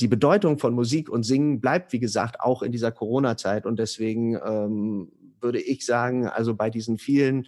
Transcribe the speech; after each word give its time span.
die 0.00 0.08
Bedeutung 0.08 0.58
von 0.58 0.74
Musik 0.74 1.08
und 1.08 1.22
Singen 1.22 1.60
bleibt, 1.60 1.92
wie 1.92 1.98
gesagt, 1.98 2.40
auch 2.40 2.62
in 2.62 2.72
dieser 2.72 2.92
Corona-Zeit. 2.92 3.66
Und 3.66 3.78
deswegen 3.78 4.36
ähm, 4.36 5.12
würde 5.40 5.60
ich 5.60 5.86
sagen, 5.86 6.26
also 6.28 6.54
bei 6.54 6.70
diesen 6.70 6.98
vielen 6.98 7.46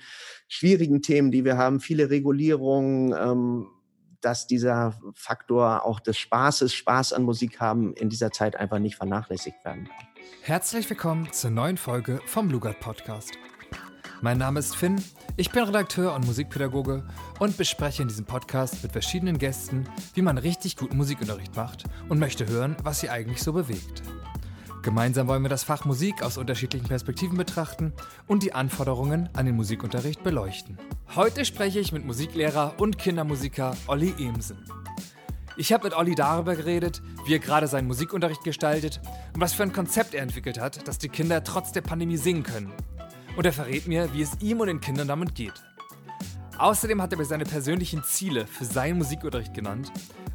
schwierigen 0.48 1.02
Themen, 1.02 1.30
die 1.30 1.44
wir 1.44 1.56
haben, 1.56 1.80
viele 1.80 2.10
Regulierungen, 2.10 3.14
ähm, 3.18 3.66
dass 4.20 4.46
dieser 4.46 4.98
Faktor 5.14 5.84
auch 5.84 6.00
des 6.00 6.18
Spaßes, 6.18 6.74
Spaß 6.74 7.12
an 7.12 7.22
Musik 7.22 7.60
haben, 7.60 7.92
in 7.94 8.08
dieser 8.08 8.32
Zeit 8.32 8.56
einfach 8.56 8.78
nicht 8.78 8.96
vernachlässigt 8.96 9.64
werden 9.64 9.84
kann. 9.84 10.08
Herzlich 10.42 10.88
willkommen 10.90 11.28
zur 11.32 11.50
neuen 11.50 11.76
Folge 11.76 12.20
vom 12.26 12.50
Lugard 12.50 12.80
Podcast. 12.80 13.38
Mein 14.20 14.38
Name 14.38 14.58
ist 14.58 14.74
Finn, 14.74 15.00
ich 15.36 15.52
bin 15.52 15.62
Redakteur 15.62 16.12
und 16.12 16.26
Musikpädagoge 16.26 17.04
und 17.38 17.56
bespreche 17.56 18.02
in 18.02 18.08
diesem 18.08 18.24
Podcast 18.24 18.82
mit 18.82 18.90
verschiedenen 18.90 19.38
Gästen, 19.38 19.88
wie 20.14 20.22
man 20.22 20.38
richtig 20.38 20.76
guten 20.76 20.96
Musikunterricht 20.96 21.54
macht 21.54 21.84
und 22.08 22.18
möchte 22.18 22.48
hören, 22.48 22.74
was 22.82 22.98
sie 22.98 23.10
eigentlich 23.10 23.40
so 23.40 23.52
bewegt. 23.52 24.02
Gemeinsam 24.82 25.28
wollen 25.28 25.42
wir 25.42 25.48
das 25.48 25.62
Fach 25.62 25.84
Musik 25.84 26.24
aus 26.24 26.36
unterschiedlichen 26.36 26.88
Perspektiven 26.88 27.36
betrachten 27.36 27.92
und 28.26 28.42
die 28.42 28.54
Anforderungen 28.54 29.28
an 29.34 29.46
den 29.46 29.54
Musikunterricht 29.54 30.24
beleuchten. 30.24 30.78
Heute 31.14 31.44
spreche 31.44 31.78
ich 31.78 31.92
mit 31.92 32.04
Musiklehrer 32.04 32.74
und 32.78 32.98
Kindermusiker 32.98 33.76
Olli 33.86 34.14
Emsen. 34.18 34.58
Ich 35.56 35.72
habe 35.72 35.84
mit 35.84 35.96
Olli 35.96 36.16
darüber 36.16 36.56
geredet, 36.56 37.02
wie 37.24 37.34
er 37.34 37.40
gerade 37.40 37.68
seinen 37.68 37.86
Musikunterricht 37.86 38.42
gestaltet 38.42 39.00
und 39.32 39.40
was 39.40 39.52
für 39.52 39.62
ein 39.62 39.72
Konzept 39.72 40.14
er 40.14 40.22
entwickelt 40.22 40.58
hat, 40.58 40.88
dass 40.88 40.98
die 40.98 41.08
Kinder 41.08 41.44
trotz 41.44 41.70
der 41.70 41.82
Pandemie 41.82 42.16
singen 42.16 42.42
können 42.42 42.72
und 43.38 43.46
er 43.46 43.52
verrät 43.52 43.86
mir, 43.86 44.12
wie 44.12 44.22
es 44.22 44.32
ihm 44.40 44.58
und 44.58 44.66
den 44.66 44.80
Kindern 44.80 45.06
damit 45.06 45.36
geht. 45.36 45.52
Außerdem 46.58 47.00
hat 47.00 47.12
er 47.12 47.18
mir 47.18 47.24
seine 47.24 47.44
persönlichen 47.44 48.02
Ziele 48.02 48.48
für 48.48 48.64
seinen 48.64 48.98
Musikunterricht 48.98 49.54
genannt 49.54 49.92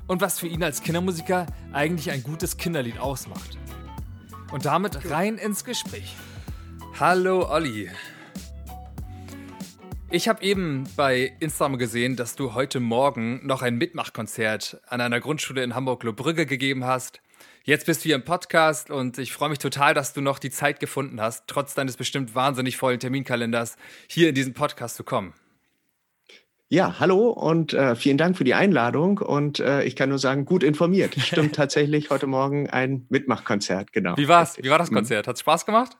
und 0.08 0.22
was 0.22 0.40
für 0.40 0.48
ihn 0.48 0.64
als 0.64 0.82
Kindermusiker 0.82 1.46
eigentlich 1.74 2.12
ein 2.12 2.24
gutes 2.24 2.56
Kinderlied 2.56 2.98
ausmacht. 3.00 3.58
Und 4.54 4.64
damit 4.64 5.12
rein 5.12 5.38
ins 5.38 5.66
Gespräch. 5.66 6.16
Hallo 6.98 7.46
Olli. 7.52 7.90
Ich 10.10 10.30
habe 10.30 10.42
eben 10.42 10.86
bei 10.96 11.34
Instagram 11.42 11.78
gesehen, 11.78 12.16
dass 12.16 12.38
du 12.38 12.54
heute 12.54 12.80
Morgen 12.80 13.46
noch 13.46 13.64
ein 13.64 13.76
Mitmachkonzert 13.76 14.80
an 14.88 15.02
einer 15.02 15.20
Grundschule 15.20 15.62
in 15.62 15.76
Hamburg-Lobrügge 15.76 16.46
gegeben 16.46 16.86
hast. 16.86 17.20
Jetzt 17.66 17.86
bist 17.86 18.04
du 18.04 18.10
hier 18.10 18.16
im 18.16 18.26
Podcast 18.26 18.92
und 18.92 19.18
ich 19.18 19.32
freue 19.32 19.48
mich 19.48 19.58
total, 19.58 19.94
dass 19.94 20.12
du 20.12 20.20
noch 20.20 20.38
die 20.38 20.50
Zeit 20.50 20.82
gefunden 20.82 21.22
hast, 21.22 21.46
trotz 21.48 21.74
deines 21.74 21.96
bestimmt 21.96 22.36
wahnsinnig 22.36 22.76
vollen 22.76 23.00
Terminkalenders, 23.00 23.78
hier 24.10 24.28
in 24.28 24.36
diesen 24.36 24.54
Podcast 24.54 24.98
zu 24.98 25.06
kommen. 25.06 25.34
Ja, 26.68 27.00
hallo 27.00 27.30
und 27.30 27.74
äh, 27.74 27.96
vielen 27.96 28.18
Dank 28.18 28.38
für 28.38 28.44
die 28.44 28.54
Einladung. 28.54 29.20
Und 29.20 29.62
äh, 29.62 29.84
ich 29.84 29.96
kann 29.96 30.10
nur 30.10 30.20
sagen, 30.20 30.44
gut 30.44 30.62
informiert. 30.62 31.16
Stimmt 31.18 31.56
tatsächlich 31.56 32.10
heute 32.10 32.28
Morgen 32.28 32.70
ein 32.70 33.06
Mitmachkonzert, 33.08 33.94
genau. 33.94 34.18
Wie 34.18 34.28
war's? 34.28 34.58
Wie 34.62 34.70
war 34.70 34.78
das 34.78 34.92
mhm. 34.92 34.96
Konzert? 34.96 35.30
Hat 35.30 35.36
es 35.36 35.40
Spaß 35.40 35.66
gemacht? 35.66 35.96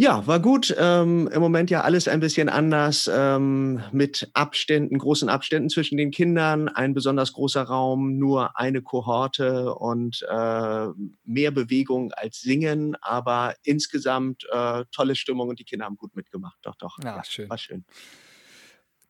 Ja, 0.00 0.24
war 0.28 0.38
gut. 0.38 0.72
Ähm, 0.78 1.28
Im 1.32 1.40
Moment 1.40 1.70
ja 1.70 1.80
alles 1.80 2.06
ein 2.06 2.20
bisschen 2.20 2.48
anders, 2.48 3.10
ähm, 3.12 3.82
mit 3.90 4.30
Abständen, 4.32 4.96
großen 4.96 5.28
Abständen 5.28 5.70
zwischen 5.70 5.96
den 5.96 6.12
Kindern, 6.12 6.68
ein 6.68 6.94
besonders 6.94 7.32
großer 7.32 7.64
Raum, 7.64 8.16
nur 8.16 8.56
eine 8.56 8.80
Kohorte 8.80 9.74
und 9.74 10.24
äh, 10.30 10.86
mehr 11.24 11.50
Bewegung 11.50 12.12
als 12.12 12.40
Singen, 12.40 12.94
aber 13.00 13.56
insgesamt 13.64 14.46
äh, 14.52 14.84
tolle 14.92 15.16
Stimmung 15.16 15.48
und 15.48 15.58
die 15.58 15.64
Kinder 15.64 15.86
haben 15.86 15.96
gut 15.96 16.14
mitgemacht. 16.14 16.60
Doch, 16.62 16.76
doch. 16.76 16.96
Ja, 17.02 17.16
ja 17.16 17.24
schön. 17.24 17.50
War 17.50 17.58
schön. 17.58 17.84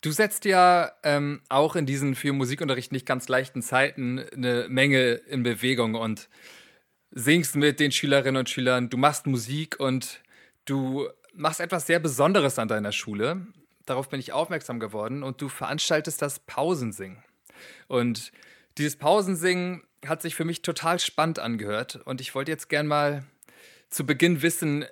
Du 0.00 0.10
setzt 0.10 0.46
ja 0.46 0.90
ähm, 1.02 1.42
auch 1.50 1.76
in 1.76 1.84
diesen 1.84 2.14
für 2.14 2.32
Musikunterricht 2.32 2.92
nicht 2.92 3.04
ganz 3.04 3.28
leichten 3.28 3.60
Zeiten 3.60 4.20
eine 4.34 4.68
Menge 4.70 5.10
in 5.10 5.42
Bewegung 5.42 5.96
und 5.96 6.30
singst 7.10 7.56
mit 7.56 7.78
den 7.78 7.92
Schülerinnen 7.92 8.38
und 8.38 8.48
Schülern, 8.48 8.88
du 8.88 8.96
machst 8.96 9.26
Musik 9.26 9.78
und 9.78 10.22
Du 10.68 11.08
machst 11.32 11.60
etwas 11.60 11.86
sehr 11.86 11.98
Besonderes 11.98 12.58
an 12.58 12.68
deiner 12.68 12.92
Schule. 12.92 13.46
Darauf 13.86 14.10
bin 14.10 14.20
ich 14.20 14.32
aufmerksam 14.34 14.80
geworden 14.80 15.22
und 15.22 15.40
du 15.40 15.48
veranstaltest 15.48 16.20
das 16.20 16.40
Pausensingen. 16.40 17.22
Und 17.86 18.32
dieses 18.76 18.96
Pausensingen 18.96 19.82
hat 20.06 20.20
sich 20.20 20.34
für 20.34 20.44
mich 20.44 20.60
total 20.60 21.00
spannend 21.00 21.38
angehört 21.38 21.96
und 22.04 22.20
ich 22.20 22.34
wollte 22.34 22.50
jetzt 22.50 22.68
gern 22.68 22.86
mal 22.86 23.24
zu 23.88 24.04
Beginn 24.04 24.42
wissen, 24.42 24.84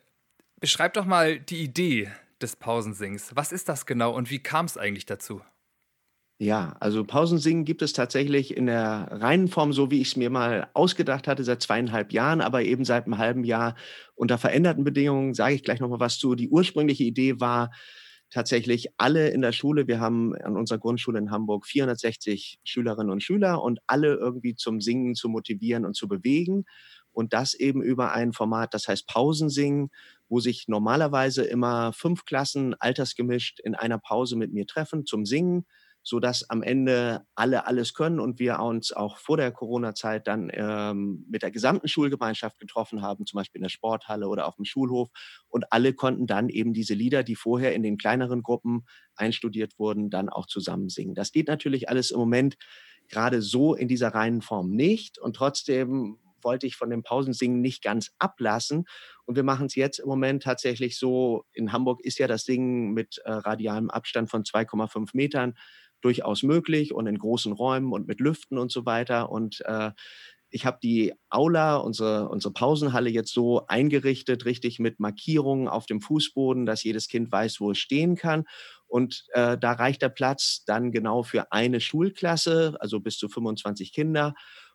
beschreib 0.60 0.94
doch 0.94 1.04
mal 1.04 1.38
die 1.38 1.62
Idee 1.62 2.10
des 2.40 2.56
Pausensings. 2.56 3.36
Was 3.36 3.52
ist 3.52 3.68
das 3.68 3.84
genau 3.84 4.14
und 4.14 4.30
wie 4.30 4.38
kam 4.38 4.64
es 4.64 4.78
eigentlich 4.78 5.04
dazu? 5.04 5.42
Ja, 6.38 6.76
also 6.80 7.02
Pausensingen 7.02 7.64
gibt 7.64 7.80
es 7.80 7.94
tatsächlich 7.94 8.54
in 8.54 8.66
der 8.66 9.08
reinen 9.10 9.48
Form, 9.48 9.72
so 9.72 9.90
wie 9.90 10.02
ich 10.02 10.08
es 10.08 10.16
mir 10.16 10.28
mal 10.28 10.68
ausgedacht 10.74 11.26
hatte, 11.28 11.44
seit 11.44 11.62
zweieinhalb 11.62 12.12
Jahren, 12.12 12.42
aber 12.42 12.62
eben 12.62 12.84
seit 12.84 13.06
einem 13.06 13.16
halben 13.16 13.42
Jahr 13.42 13.74
unter 14.14 14.36
veränderten 14.36 14.84
Bedingungen. 14.84 15.32
Sage 15.32 15.54
ich 15.54 15.62
gleich 15.62 15.80
nochmal 15.80 16.00
was 16.00 16.18
zu. 16.18 16.34
Die 16.34 16.50
ursprüngliche 16.50 17.04
Idee 17.04 17.40
war 17.40 17.70
tatsächlich 18.28 18.88
alle 18.98 19.30
in 19.30 19.40
der 19.40 19.52
Schule. 19.52 19.88
Wir 19.88 19.98
haben 19.98 20.34
an 20.36 20.56
unserer 20.58 20.78
Grundschule 20.78 21.18
in 21.18 21.30
Hamburg 21.30 21.66
460 21.66 22.58
Schülerinnen 22.64 23.10
und 23.10 23.22
Schüler 23.22 23.62
und 23.62 23.78
alle 23.86 24.14
irgendwie 24.16 24.54
zum 24.56 24.82
Singen 24.82 25.14
zu 25.14 25.30
motivieren 25.30 25.86
und 25.86 25.96
zu 25.96 26.06
bewegen. 26.06 26.64
Und 27.12 27.32
das 27.32 27.54
eben 27.54 27.80
über 27.82 28.12
ein 28.12 28.34
Format, 28.34 28.74
das 28.74 28.88
heißt 28.88 29.06
Pausensingen, 29.06 29.88
wo 30.28 30.40
sich 30.40 30.66
normalerweise 30.68 31.44
immer 31.44 31.94
fünf 31.94 32.26
Klassen 32.26 32.74
altersgemischt 32.78 33.58
in 33.60 33.74
einer 33.74 33.98
Pause 33.98 34.36
mit 34.36 34.52
mir 34.52 34.66
treffen 34.66 35.06
zum 35.06 35.24
Singen 35.24 35.64
so 36.06 36.20
dass 36.20 36.48
am 36.50 36.62
Ende 36.62 37.26
alle 37.34 37.66
alles 37.66 37.92
können 37.92 38.20
und 38.20 38.38
wir 38.38 38.60
uns 38.60 38.92
auch 38.92 39.18
vor 39.18 39.36
der 39.36 39.50
Corona-Zeit 39.50 40.28
dann 40.28 40.52
ähm, 40.54 41.26
mit 41.28 41.42
der 41.42 41.50
gesamten 41.50 41.88
Schulgemeinschaft 41.88 42.60
getroffen 42.60 43.02
haben, 43.02 43.26
zum 43.26 43.38
Beispiel 43.38 43.58
in 43.58 43.64
der 43.64 43.70
Sporthalle 43.70 44.28
oder 44.28 44.46
auf 44.46 44.54
dem 44.54 44.64
Schulhof. 44.64 45.08
Und 45.48 45.72
alle 45.72 45.94
konnten 45.94 46.28
dann 46.28 46.48
eben 46.48 46.72
diese 46.74 46.94
Lieder, 46.94 47.24
die 47.24 47.34
vorher 47.34 47.74
in 47.74 47.82
den 47.82 47.98
kleineren 47.98 48.44
Gruppen 48.44 48.86
einstudiert 49.16 49.80
wurden, 49.80 50.08
dann 50.08 50.28
auch 50.28 50.46
zusammen 50.46 50.90
singen. 50.90 51.16
Das 51.16 51.32
geht 51.32 51.48
natürlich 51.48 51.88
alles 51.88 52.12
im 52.12 52.20
Moment 52.20 52.56
gerade 53.08 53.42
so 53.42 53.74
in 53.74 53.88
dieser 53.88 54.10
reinen 54.10 54.42
Form 54.42 54.70
nicht. 54.70 55.18
Und 55.18 55.34
trotzdem 55.34 56.20
wollte 56.40 56.68
ich 56.68 56.76
von 56.76 56.88
dem 56.88 57.02
Pausensingen 57.02 57.60
nicht 57.60 57.82
ganz 57.82 58.12
ablassen. 58.20 58.84
Und 59.24 59.34
wir 59.34 59.42
machen 59.42 59.66
es 59.66 59.74
jetzt 59.74 59.98
im 59.98 60.08
Moment 60.08 60.44
tatsächlich 60.44 60.98
so. 60.98 61.44
In 61.52 61.72
Hamburg 61.72 62.00
ist 62.02 62.20
ja 62.20 62.28
das 62.28 62.44
Singen 62.44 62.92
mit 62.92 63.18
äh, 63.24 63.32
radialem 63.32 63.90
Abstand 63.90 64.30
von 64.30 64.44
2,5 64.44 65.10
Metern 65.14 65.54
durchaus 66.00 66.42
möglich 66.42 66.94
und 66.94 67.06
in 67.06 67.18
großen 67.18 67.52
Räumen 67.52 67.92
und 67.92 68.06
mit 68.06 68.20
Lüften 68.20 68.58
und 68.58 68.70
so 68.70 68.86
weiter. 68.86 69.30
Und 69.30 69.60
äh, 69.66 69.90
ich 70.50 70.64
habe 70.64 70.78
die 70.82 71.12
Aula, 71.28 71.76
unsere, 71.76 72.28
unsere 72.28 72.54
Pausenhalle 72.54 73.10
jetzt 73.10 73.32
so 73.32 73.66
eingerichtet, 73.66 74.44
richtig 74.44 74.78
mit 74.78 75.00
Markierungen 75.00 75.68
auf 75.68 75.86
dem 75.86 76.00
Fußboden, 76.00 76.66
dass 76.66 76.84
jedes 76.84 77.08
Kind 77.08 77.30
weiß, 77.32 77.60
wo 77.60 77.72
es 77.72 77.78
stehen 77.78 78.16
kann. 78.16 78.44
Und 78.86 79.24
äh, 79.32 79.58
da 79.58 79.72
reicht 79.72 80.02
der 80.02 80.08
Platz 80.08 80.64
dann 80.64 80.92
genau 80.92 81.22
für 81.24 81.50
eine 81.52 81.80
Schulklasse, 81.80 82.76
also 82.80 83.00
bis 83.00 83.18
zu 83.18 83.28
25 83.28 83.92
Kinder. 83.92 84.34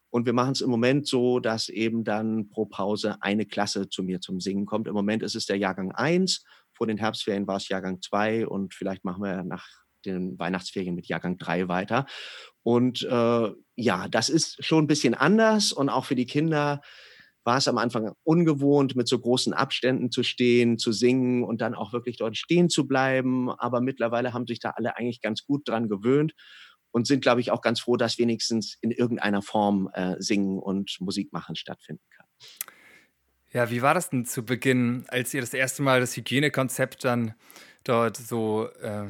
Und 0.10 0.26
wir 0.26 0.34
machen 0.34 0.52
es 0.52 0.62
im 0.62 0.70
Moment 0.70 1.08
so, 1.08 1.40
dass 1.40 1.70
eben 1.70 2.04
dann 2.04 2.50
pro 2.50 2.66
Pause 2.66 3.16
eine 3.22 3.46
Klasse 3.46 3.88
zu 3.88 4.04
mir 4.04 4.20
zum 4.20 4.42
Singen 4.42 4.66
kommt. 4.66 4.90
Im 4.90 4.94
Moment 4.94 5.24
ist 5.24 5.36
es 5.36 5.46
der 5.46 5.58
Jahrgang 5.58 5.94
1. 5.94 6.44
Vor 6.74 6.88
den 6.88 6.98
Herbstferien 6.98 7.48
war 7.48 7.58
es 7.58 7.70
Jahrgang 7.70 8.02
2 8.02 8.46
und 8.46 8.74
vielleicht 8.74 9.06
machen 9.06 9.24
wir 9.24 9.44
nach 9.44 9.66
den 10.06 10.38
Weihnachtsferien 10.40 10.96
mit 10.96 11.08
Jahrgang 11.08 11.38
3 11.38 11.68
weiter. 11.68 12.06
Und 12.64 13.04
äh, 13.04 13.52
ja, 13.76 14.08
das 14.08 14.30
ist 14.30 14.64
schon 14.64 14.84
ein 14.84 14.88
bisschen 14.88 15.14
anders 15.14 15.72
und 15.72 15.90
auch 15.90 16.06
für 16.06 16.16
die 16.16 16.26
Kinder 16.26 16.82
war 17.44 17.58
es 17.58 17.68
am 17.68 17.78
Anfang 17.78 18.12
ungewohnt, 18.24 18.96
mit 18.96 19.08
so 19.08 19.18
großen 19.18 19.54
Abständen 19.54 20.12
zu 20.12 20.24
stehen, 20.24 20.78
zu 20.78 20.92
singen 20.92 21.44
und 21.44 21.62
dann 21.62 21.74
auch 21.74 21.92
wirklich 21.92 22.18
dort 22.18 22.38
stehen 22.38 22.70
zu 22.70 22.88
bleiben. 22.88 23.50
Aber 23.50 23.82
mittlerweile 23.82 24.34
haben 24.34 24.46
sich 24.46 24.60
da 24.60 24.72
alle 24.72 24.96
eigentlich 24.96 25.22
ganz 25.22 25.44
gut 25.46 25.68
dran 25.68 25.90
gewöhnt 25.90 26.34
und 26.92 27.08
sind, 27.08 27.22
glaube 27.22 27.42
ich, 27.42 27.52
auch 27.52 27.62
ganz 27.62 27.80
froh, 27.80 27.98
dass 27.98 28.20
wenigstens 28.20 28.78
in 28.82 28.92
irgendeiner 28.92 29.42
Form 29.42 29.90
äh, 29.94 30.16
Singen 30.20 30.60
und 30.60 30.98
Musik 31.00 31.34
machen 31.34 31.56
stattfinden 31.56 32.04
kann. 32.16 32.28
Ja, 33.54 33.70
wie 33.70 33.82
war 33.82 33.94
das 33.94 34.10
denn 34.10 34.26
zu 34.26 34.46
Beginn, 34.46 35.06
als 35.08 35.34
ihr 35.34 35.42
das 35.42 35.54
erste 35.54 35.82
Mal 35.82 36.00
das 36.00 36.16
Hygienekonzept 36.16 37.04
dann 37.04 37.34
dort 37.84 38.18
so 38.18 38.70
äh, 38.82 39.08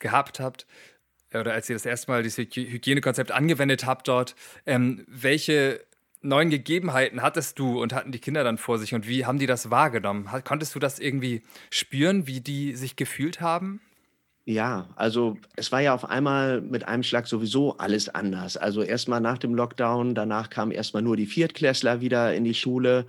gehabt 0.00 0.40
habt 0.40 0.66
oder 1.34 1.52
als 1.52 1.68
ihr 1.68 1.76
das 1.76 1.86
erste 1.86 2.10
Mal 2.10 2.22
dieses 2.22 2.38
Hygienekonzept 2.38 3.32
angewendet 3.32 3.84
habt 3.84 4.08
dort, 4.08 4.34
ähm, 4.64 5.04
welche 5.08 5.80
neuen 6.22 6.50
Gegebenheiten 6.50 7.22
hattest 7.22 7.58
du 7.58 7.80
und 7.80 7.92
hatten 7.92 8.12
die 8.12 8.18
Kinder 8.18 8.44
dann 8.44 8.58
vor 8.58 8.78
sich 8.78 8.94
und 8.94 9.06
wie 9.06 9.26
haben 9.26 9.38
die 9.38 9.46
das 9.46 9.70
wahrgenommen? 9.70 10.28
Konntest 10.44 10.74
du 10.74 10.78
das 10.78 10.98
irgendwie 10.98 11.42
spüren, 11.70 12.26
wie 12.26 12.40
die 12.40 12.74
sich 12.74 12.96
gefühlt 12.96 13.40
haben? 13.40 13.80
Ja, 14.44 14.90
also 14.94 15.36
es 15.56 15.72
war 15.72 15.80
ja 15.80 15.92
auf 15.92 16.04
einmal 16.08 16.60
mit 16.60 16.86
einem 16.86 17.02
Schlag 17.02 17.26
sowieso 17.26 17.78
alles 17.78 18.08
anders. 18.08 18.56
Also 18.56 18.82
erstmal 18.82 19.20
nach 19.20 19.38
dem 19.38 19.54
Lockdown, 19.54 20.14
danach 20.14 20.50
kamen 20.50 20.70
erstmal 20.70 21.02
nur 21.02 21.16
die 21.16 21.26
Viertklässler 21.26 22.00
wieder 22.00 22.32
in 22.32 22.44
die 22.44 22.54
Schule. 22.54 23.06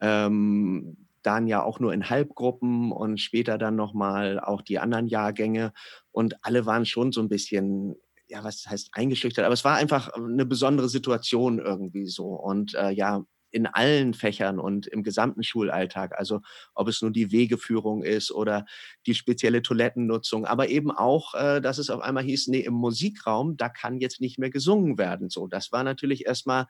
Ähm, 0.00 0.96
dann 1.22 1.46
ja 1.46 1.62
auch 1.62 1.80
nur 1.80 1.92
in 1.92 2.08
Halbgruppen 2.08 2.92
und 2.92 3.20
später 3.20 3.58
dann 3.58 3.76
nochmal 3.76 4.40
auch 4.40 4.62
die 4.62 4.78
anderen 4.78 5.06
Jahrgänge. 5.06 5.72
Und 6.12 6.36
alle 6.42 6.66
waren 6.66 6.86
schon 6.86 7.12
so 7.12 7.20
ein 7.20 7.28
bisschen 7.28 7.96
ja, 8.30 8.44
was 8.44 8.64
heißt 8.66 8.90
eingeschüchtert, 8.92 9.44
aber 9.44 9.54
es 9.54 9.64
war 9.64 9.76
einfach 9.76 10.08
eine 10.10 10.46
besondere 10.46 10.88
Situation 10.88 11.58
irgendwie 11.58 12.06
so. 12.06 12.26
Und 12.26 12.74
äh, 12.74 12.90
ja, 12.90 13.24
in 13.50 13.66
allen 13.66 14.14
Fächern 14.14 14.58
und 14.58 14.86
im 14.86 15.02
gesamten 15.02 15.42
Schulalltag. 15.42 16.18
Also 16.18 16.40
ob 16.74 16.88
es 16.88 17.02
nun 17.02 17.12
die 17.12 17.32
Wegeführung 17.32 18.02
ist 18.02 18.30
oder 18.30 18.64
die 19.06 19.14
spezielle 19.14 19.62
Toilettennutzung, 19.62 20.44
aber 20.46 20.68
eben 20.68 20.90
auch, 20.90 21.34
äh, 21.34 21.60
dass 21.60 21.78
es 21.78 21.90
auf 21.90 22.00
einmal 22.00 22.24
hieß, 22.24 22.48
nee, 22.48 22.60
im 22.60 22.74
Musikraum, 22.74 23.56
da 23.56 23.68
kann 23.68 23.98
jetzt 23.98 24.20
nicht 24.20 24.38
mehr 24.38 24.50
gesungen 24.50 24.98
werden. 24.98 25.30
So, 25.30 25.46
das 25.46 25.72
war 25.72 25.84
natürlich 25.84 26.26
erstmal 26.26 26.66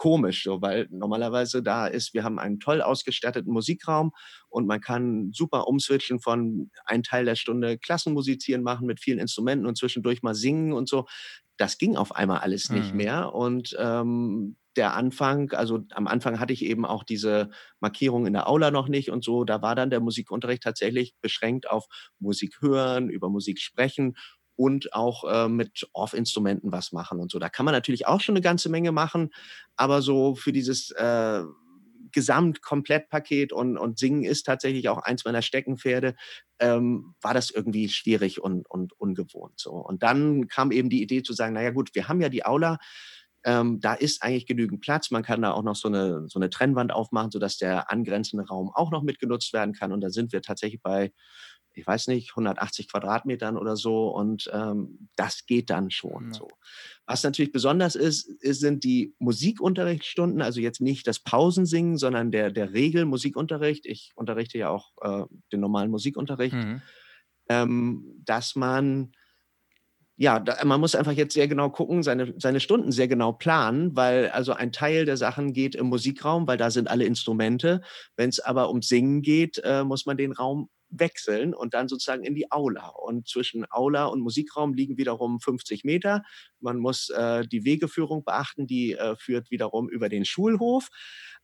komisch, 0.00 0.44
so, 0.44 0.62
weil 0.62 0.88
normalerweise 0.90 1.62
da 1.62 1.86
ist, 1.86 2.14
wir 2.14 2.24
haben 2.24 2.38
einen 2.38 2.58
toll 2.58 2.80
ausgestatteten 2.80 3.52
Musikraum 3.52 4.12
und 4.48 4.66
man 4.66 4.80
kann 4.80 5.30
super 5.30 5.68
umswitchen 5.68 6.20
von 6.20 6.70
einem 6.86 7.02
Teil 7.02 7.26
der 7.26 7.34
Stunde 7.34 7.76
Klassenmusizieren 7.76 8.62
machen 8.62 8.86
mit 8.86 8.98
vielen 8.98 9.18
Instrumenten 9.18 9.66
und 9.66 9.76
zwischendurch 9.76 10.22
mal 10.22 10.34
singen 10.34 10.72
und 10.72 10.88
so. 10.88 11.04
Das 11.58 11.76
ging 11.76 11.96
auf 11.96 12.16
einmal 12.16 12.38
alles 12.38 12.70
nicht 12.70 12.92
mhm. 12.92 12.96
mehr 12.96 13.34
und 13.34 13.76
ähm, 13.78 14.56
der 14.76 14.94
Anfang, 14.94 15.50
also 15.52 15.80
am 15.90 16.06
Anfang 16.06 16.38
hatte 16.38 16.52
ich 16.52 16.64
eben 16.64 16.84
auch 16.84 17.04
diese 17.04 17.50
Markierung 17.80 18.26
in 18.26 18.32
der 18.32 18.48
Aula 18.48 18.70
noch 18.70 18.88
nicht 18.88 19.10
und 19.10 19.24
so. 19.24 19.44
Da 19.44 19.62
war 19.62 19.74
dann 19.74 19.90
der 19.90 20.00
Musikunterricht 20.00 20.62
tatsächlich 20.62 21.14
beschränkt 21.20 21.68
auf 21.68 21.86
Musik 22.18 22.58
hören, 22.60 23.10
über 23.10 23.28
Musik 23.28 23.60
sprechen 23.60 24.16
und 24.56 24.92
auch 24.92 25.24
äh, 25.24 25.48
mit 25.48 25.88
Off-Instrumenten 25.92 26.70
was 26.70 26.92
machen 26.92 27.18
und 27.18 27.30
so. 27.30 27.38
Da 27.38 27.48
kann 27.48 27.64
man 27.64 27.74
natürlich 27.74 28.06
auch 28.06 28.20
schon 28.20 28.34
eine 28.34 28.42
ganze 28.42 28.68
Menge 28.68 28.92
machen, 28.92 29.30
aber 29.74 30.02
so 30.02 30.34
für 30.34 30.52
dieses 30.52 30.90
äh, 30.92 31.42
Gesamtkomplettpaket 32.12 33.52
und, 33.52 33.78
und 33.78 33.98
Singen 33.98 34.24
ist 34.24 34.44
tatsächlich 34.44 34.88
auch 34.88 34.98
eins 34.98 35.24
meiner 35.24 35.42
Steckenpferde, 35.42 36.14
ähm, 36.58 37.14
war 37.20 37.34
das 37.34 37.50
irgendwie 37.50 37.88
schwierig 37.88 38.42
und, 38.42 38.68
und 38.70 38.92
ungewohnt 39.00 39.58
so. 39.58 39.72
Und 39.72 40.02
dann 40.02 40.48
kam 40.48 40.72
eben 40.72 40.90
die 40.90 41.02
Idee 41.02 41.22
zu 41.22 41.32
sagen, 41.32 41.54
naja 41.54 41.70
gut, 41.70 41.94
wir 41.94 42.08
haben 42.08 42.20
ja 42.20 42.28
die 42.28 42.44
Aula, 42.44 42.78
ähm, 43.44 43.80
da 43.80 43.94
ist 43.94 44.22
eigentlich 44.22 44.46
genügend 44.46 44.80
Platz. 44.80 45.10
Man 45.10 45.22
kann 45.22 45.42
da 45.42 45.52
auch 45.52 45.62
noch 45.62 45.76
so 45.76 45.88
eine, 45.88 46.28
so 46.28 46.38
eine 46.38 46.50
Trennwand 46.50 46.92
aufmachen, 46.92 47.30
sodass 47.30 47.56
der 47.56 47.90
angrenzende 47.90 48.46
Raum 48.46 48.70
auch 48.74 48.90
noch 48.90 49.02
mitgenutzt 49.02 49.52
werden 49.52 49.74
kann. 49.74 49.92
Und 49.92 50.02
da 50.02 50.10
sind 50.10 50.32
wir 50.32 50.42
tatsächlich 50.42 50.82
bei, 50.82 51.12
ich 51.72 51.86
weiß 51.86 52.08
nicht, 52.08 52.30
180 52.30 52.90
Quadratmetern 52.90 53.56
oder 53.56 53.76
so. 53.76 54.08
Und 54.08 54.50
ähm, 54.52 55.08
das 55.16 55.46
geht 55.46 55.70
dann 55.70 55.90
schon 55.90 56.28
ja. 56.28 56.34
so. 56.34 56.48
Was 57.06 57.22
natürlich 57.22 57.52
besonders 57.52 57.94
ist, 57.94 58.28
ist, 58.42 58.60
sind 58.60 58.84
die 58.84 59.14
Musikunterrichtsstunden, 59.18 60.42
also 60.42 60.60
jetzt 60.60 60.82
nicht 60.82 61.06
das 61.06 61.20
Pausensingen, 61.20 61.96
sondern 61.96 62.30
der, 62.30 62.50
der 62.50 62.74
Regel-Musikunterricht. 62.74 63.86
Ich 63.86 64.12
unterrichte 64.16 64.58
ja 64.58 64.68
auch 64.68 64.92
äh, 65.00 65.24
den 65.50 65.60
normalen 65.60 65.90
Musikunterricht, 65.90 66.54
mhm. 66.54 66.82
ähm, 67.48 68.22
dass 68.22 68.54
man 68.54 69.12
ja, 70.20 70.38
da, 70.38 70.62
man 70.66 70.80
muss 70.80 70.94
einfach 70.94 71.12
jetzt 71.12 71.32
sehr 71.32 71.48
genau 71.48 71.70
gucken, 71.70 72.02
seine, 72.02 72.34
seine 72.36 72.60
Stunden 72.60 72.92
sehr 72.92 73.08
genau 73.08 73.32
planen, 73.32 73.96
weil 73.96 74.28
also 74.28 74.52
ein 74.52 74.70
Teil 74.70 75.06
der 75.06 75.16
Sachen 75.16 75.54
geht 75.54 75.74
im 75.74 75.86
Musikraum, 75.86 76.46
weil 76.46 76.58
da 76.58 76.70
sind 76.70 76.90
alle 76.90 77.06
Instrumente. 77.06 77.80
Wenn 78.16 78.28
es 78.28 78.38
aber 78.38 78.68
um 78.68 78.82
Singen 78.82 79.22
geht, 79.22 79.62
äh, 79.64 79.82
muss 79.82 80.04
man 80.04 80.18
den 80.18 80.32
Raum 80.32 80.68
wechseln 80.90 81.54
und 81.54 81.72
dann 81.72 81.88
sozusagen 81.88 82.22
in 82.22 82.34
die 82.34 82.52
Aula. 82.52 82.88
Und 82.88 83.28
zwischen 83.28 83.64
Aula 83.70 84.04
und 84.06 84.20
Musikraum 84.20 84.74
liegen 84.74 84.98
wiederum 84.98 85.40
50 85.40 85.84
Meter. 85.84 86.22
Man 86.58 86.76
muss 86.76 87.08
äh, 87.08 87.46
die 87.46 87.64
Wegeführung 87.64 88.22
beachten, 88.22 88.66
die 88.66 88.92
äh, 88.92 89.16
führt 89.16 89.50
wiederum 89.50 89.88
über 89.88 90.10
den 90.10 90.26
Schulhof. 90.26 90.90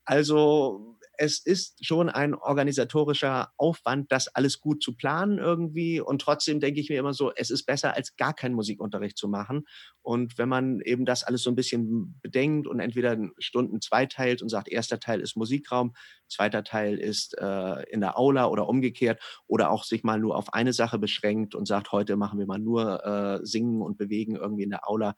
Also 0.05 0.99
es 1.18 1.38
ist 1.38 1.84
schon 1.84 2.08
ein 2.08 2.34
organisatorischer 2.34 3.52
Aufwand, 3.56 4.12
das 4.12 4.28
alles 4.28 4.60
gut 4.60 4.82
zu 4.82 4.96
planen 4.96 5.38
irgendwie. 5.38 6.00
Und 6.00 6.20
trotzdem 6.20 6.60
denke 6.60 6.80
ich 6.80 6.88
mir 6.88 6.98
immer 6.98 7.14
so, 7.14 7.32
es 7.34 7.50
ist 7.50 7.64
besser, 7.64 7.94
als 7.94 8.16
gar 8.16 8.34
keinen 8.34 8.54
Musikunterricht 8.54 9.16
zu 9.16 9.28
machen. 9.28 9.66
Und 10.02 10.38
wenn 10.38 10.48
man 10.48 10.80
eben 10.80 11.04
das 11.04 11.24
alles 11.24 11.42
so 11.42 11.50
ein 11.50 11.56
bisschen 11.56 12.18
bedenkt 12.22 12.66
und 12.66 12.80
entweder 12.80 13.16
Stunden 13.38 13.80
zweiteilt 13.80 14.42
und 14.42 14.48
sagt, 14.48 14.68
erster 14.68 15.00
Teil 15.00 15.20
ist 15.20 15.36
Musikraum, 15.36 15.94
zweiter 16.28 16.64
Teil 16.64 16.98
ist 16.98 17.36
äh, 17.38 17.82
in 17.90 18.00
der 18.00 18.18
Aula 18.18 18.46
oder 18.46 18.68
umgekehrt, 18.68 19.20
oder 19.46 19.70
auch 19.70 19.84
sich 19.84 20.04
mal 20.04 20.18
nur 20.18 20.36
auf 20.36 20.52
eine 20.54 20.72
Sache 20.72 20.98
beschränkt 20.98 21.54
und 21.54 21.66
sagt, 21.66 21.92
heute 21.92 22.16
machen 22.16 22.38
wir 22.38 22.46
mal 22.46 22.58
nur 22.58 23.04
äh, 23.04 23.44
Singen 23.44 23.82
und 23.82 23.98
Bewegen 23.98 24.36
irgendwie 24.36 24.64
in 24.64 24.70
der 24.70 24.88
Aula 24.88 25.14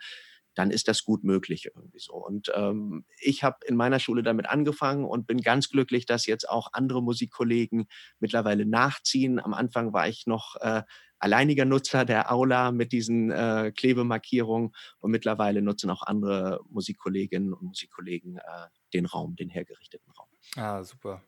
dann 0.58 0.72
ist 0.72 0.88
das 0.88 1.04
gut 1.04 1.22
möglich 1.22 1.66
irgendwie 1.66 2.00
so. 2.00 2.14
Und 2.14 2.50
ähm, 2.52 3.04
ich 3.20 3.44
habe 3.44 3.58
in 3.66 3.76
meiner 3.76 4.00
Schule 4.00 4.24
damit 4.24 4.48
angefangen 4.48 5.04
und 5.04 5.24
bin 5.28 5.40
ganz 5.40 5.68
glücklich, 5.68 6.04
dass 6.04 6.26
jetzt 6.26 6.48
auch 6.48 6.70
andere 6.72 7.00
Musikkollegen 7.00 7.86
mittlerweile 8.18 8.66
nachziehen. 8.66 9.38
Am 9.38 9.54
Anfang 9.54 9.92
war 9.92 10.08
ich 10.08 10.26
noch 10.26 10.56
äh, 10.56 10.82
alleiniger 11.20 11.64
Nutzer 11.64 12.04
der 12.04 12.32
Aula 12.32 12.72
mit 12.72 12.90
diesen 12.90 13.30
äh, 13.30 13.72
Klebemarkierungen 13.72 14.72
und 14.98 15.12
mittlerweile 15.12 15.62
nutzen 15.62 15.90
auch 15.90 16.02
andere 16.02 16.58
Musikkolleginnen 16.68 17.52
und 17.52 17.62
Musikkollegen 17.62 18.38
äh, 18.38 18.66
den 18.92 19.06
Raum, 19.06 19.36
den 19.36 19.50
hergerichteten 19.50 20.10
Raum. 20.10 20.28
Ah, 20.56 20.82
super. 20.82 21.22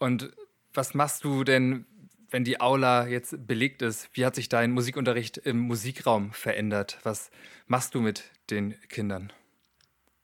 Und 0.00 0.32
was 0.74 0.92
machst 0.92 1.22
du 1.22 1.44
denn, 1.44 1.86
wenn 2.30 2.44
die 2.44 2.60
Aula 2.60 3.06
jetzt 3.06 3.46
belegt 3.46 3.82
ist, 3.82 4.08
wie 4.12 4.24
hat 4.24 4.34
sich 4.34 4.48
dein 4.48 4.72
Musikunterricht 4.72 5.38
im 5.38 5.58
Musikraum 5.58 6.32
verändert? 6.32 6.98
Was 7.02 7.30
machst 7.66 7.94
du 7.94 8.00
mit 8.00 8.24
den 8.50 8.74
Kindern, 8.88 9.32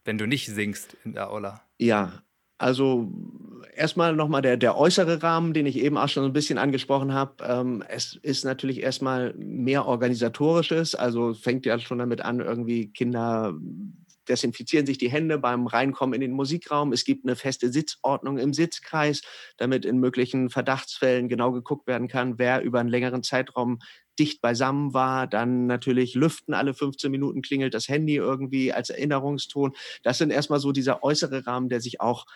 wenn 0.04 0.18
du 0.18 0.26
nicht 0.26 0.46
singst 0.46 0.96
in 1.04 1.14
der 1.14 1.30
Aula? 1.30 1.62
Ja, 1.78 2.22
also 2.58 3.12
erstmal 3.74 4.14
nochmal 4.14 4.42
der, 4.42 4.56
der 4.56 4.76
äußere 4.76 5.22
Rahmen, 5.22 5.52
den 5.52 5.66
ich 5.66 5.78
eben 5.78 5.96
auch 5.98 6.08
schon 6.08 6.24
ein 6.24 6.32
bisschen 6.32 6.58
angesprochen 6.58 7.12
habe. 7.12 7.44
Ähm, 7.44 7.82
es 7.88 8.18
ist 8.22 8.44
natürlich 8.44 8.82
erstmal 8.82 9.34
mehr 9.34 9.86
organisatorisches, 9.86 10.94
also 10.94 11.34
fängt 11.34 11.66
ja 11.66 11.78
schon 11.78 11.98
damit 11.98 12.20
an, 12.20 12.40
irgendwie 12.40 12.92
Kinder 12.92 13.54
desinfizieren 14.28 14.86
sich 14.86 14.98
die 14.98 15.10
Hände 15.10 15.38
beim 15.38 15.66
Reinkommen 15.66 16.14
in 16.14 16.20
den 16.20 16.32
Musikraum. 16.32 16.92
Es 16.92 17.04
gibt 17.04 17.24
eine 17.24 17.36
feste 17.36 17.72
Sitzordnung 17.72 18.38
im 18.38 18.52
Sitzkreis, 18.52 19.22
damit 19.56 19.84
in 19.84 19.98
möglichen 19.98 20.50
Verdachtsfällen 20.50 21.28
genau 21.28 21.52
geguckt 21.52 21.86
werden 21.86 22.08
kann, 22.08 22.38
wer 22.38 22.62
über 22.62 22.80
einen 22.80 22.88
längeren 22.88 23.22
Zeitraum 23.22 23.78
dicht 24.18 24.40
beisammen 24.40 24.94
war. 24.94 25.26
Dann 25.26 25.66
natürlich 25.66 26.14
lüften 26.14 26.54
alle 26.54 26.74
15 26.74 27.10
Minuten 27.10 27.42
klingelt 27.42 27.74
das 27.74 27.88
Handy 27.88 28.16
irgendwie 28.16 28.72
als 28.72 28.90
Erinnerungston. 28.90 29.72
Das 30.02 30.18
sind 30.18 30.30
erstmal 30.30 30.60
so 30.60 30.72
dieser 30.72 31.02
äußere 31.02 31.46
Rahmen, 31.46 31.68
der 31.68 31.80
sich 31.80 32.00
auch 32.00 32.26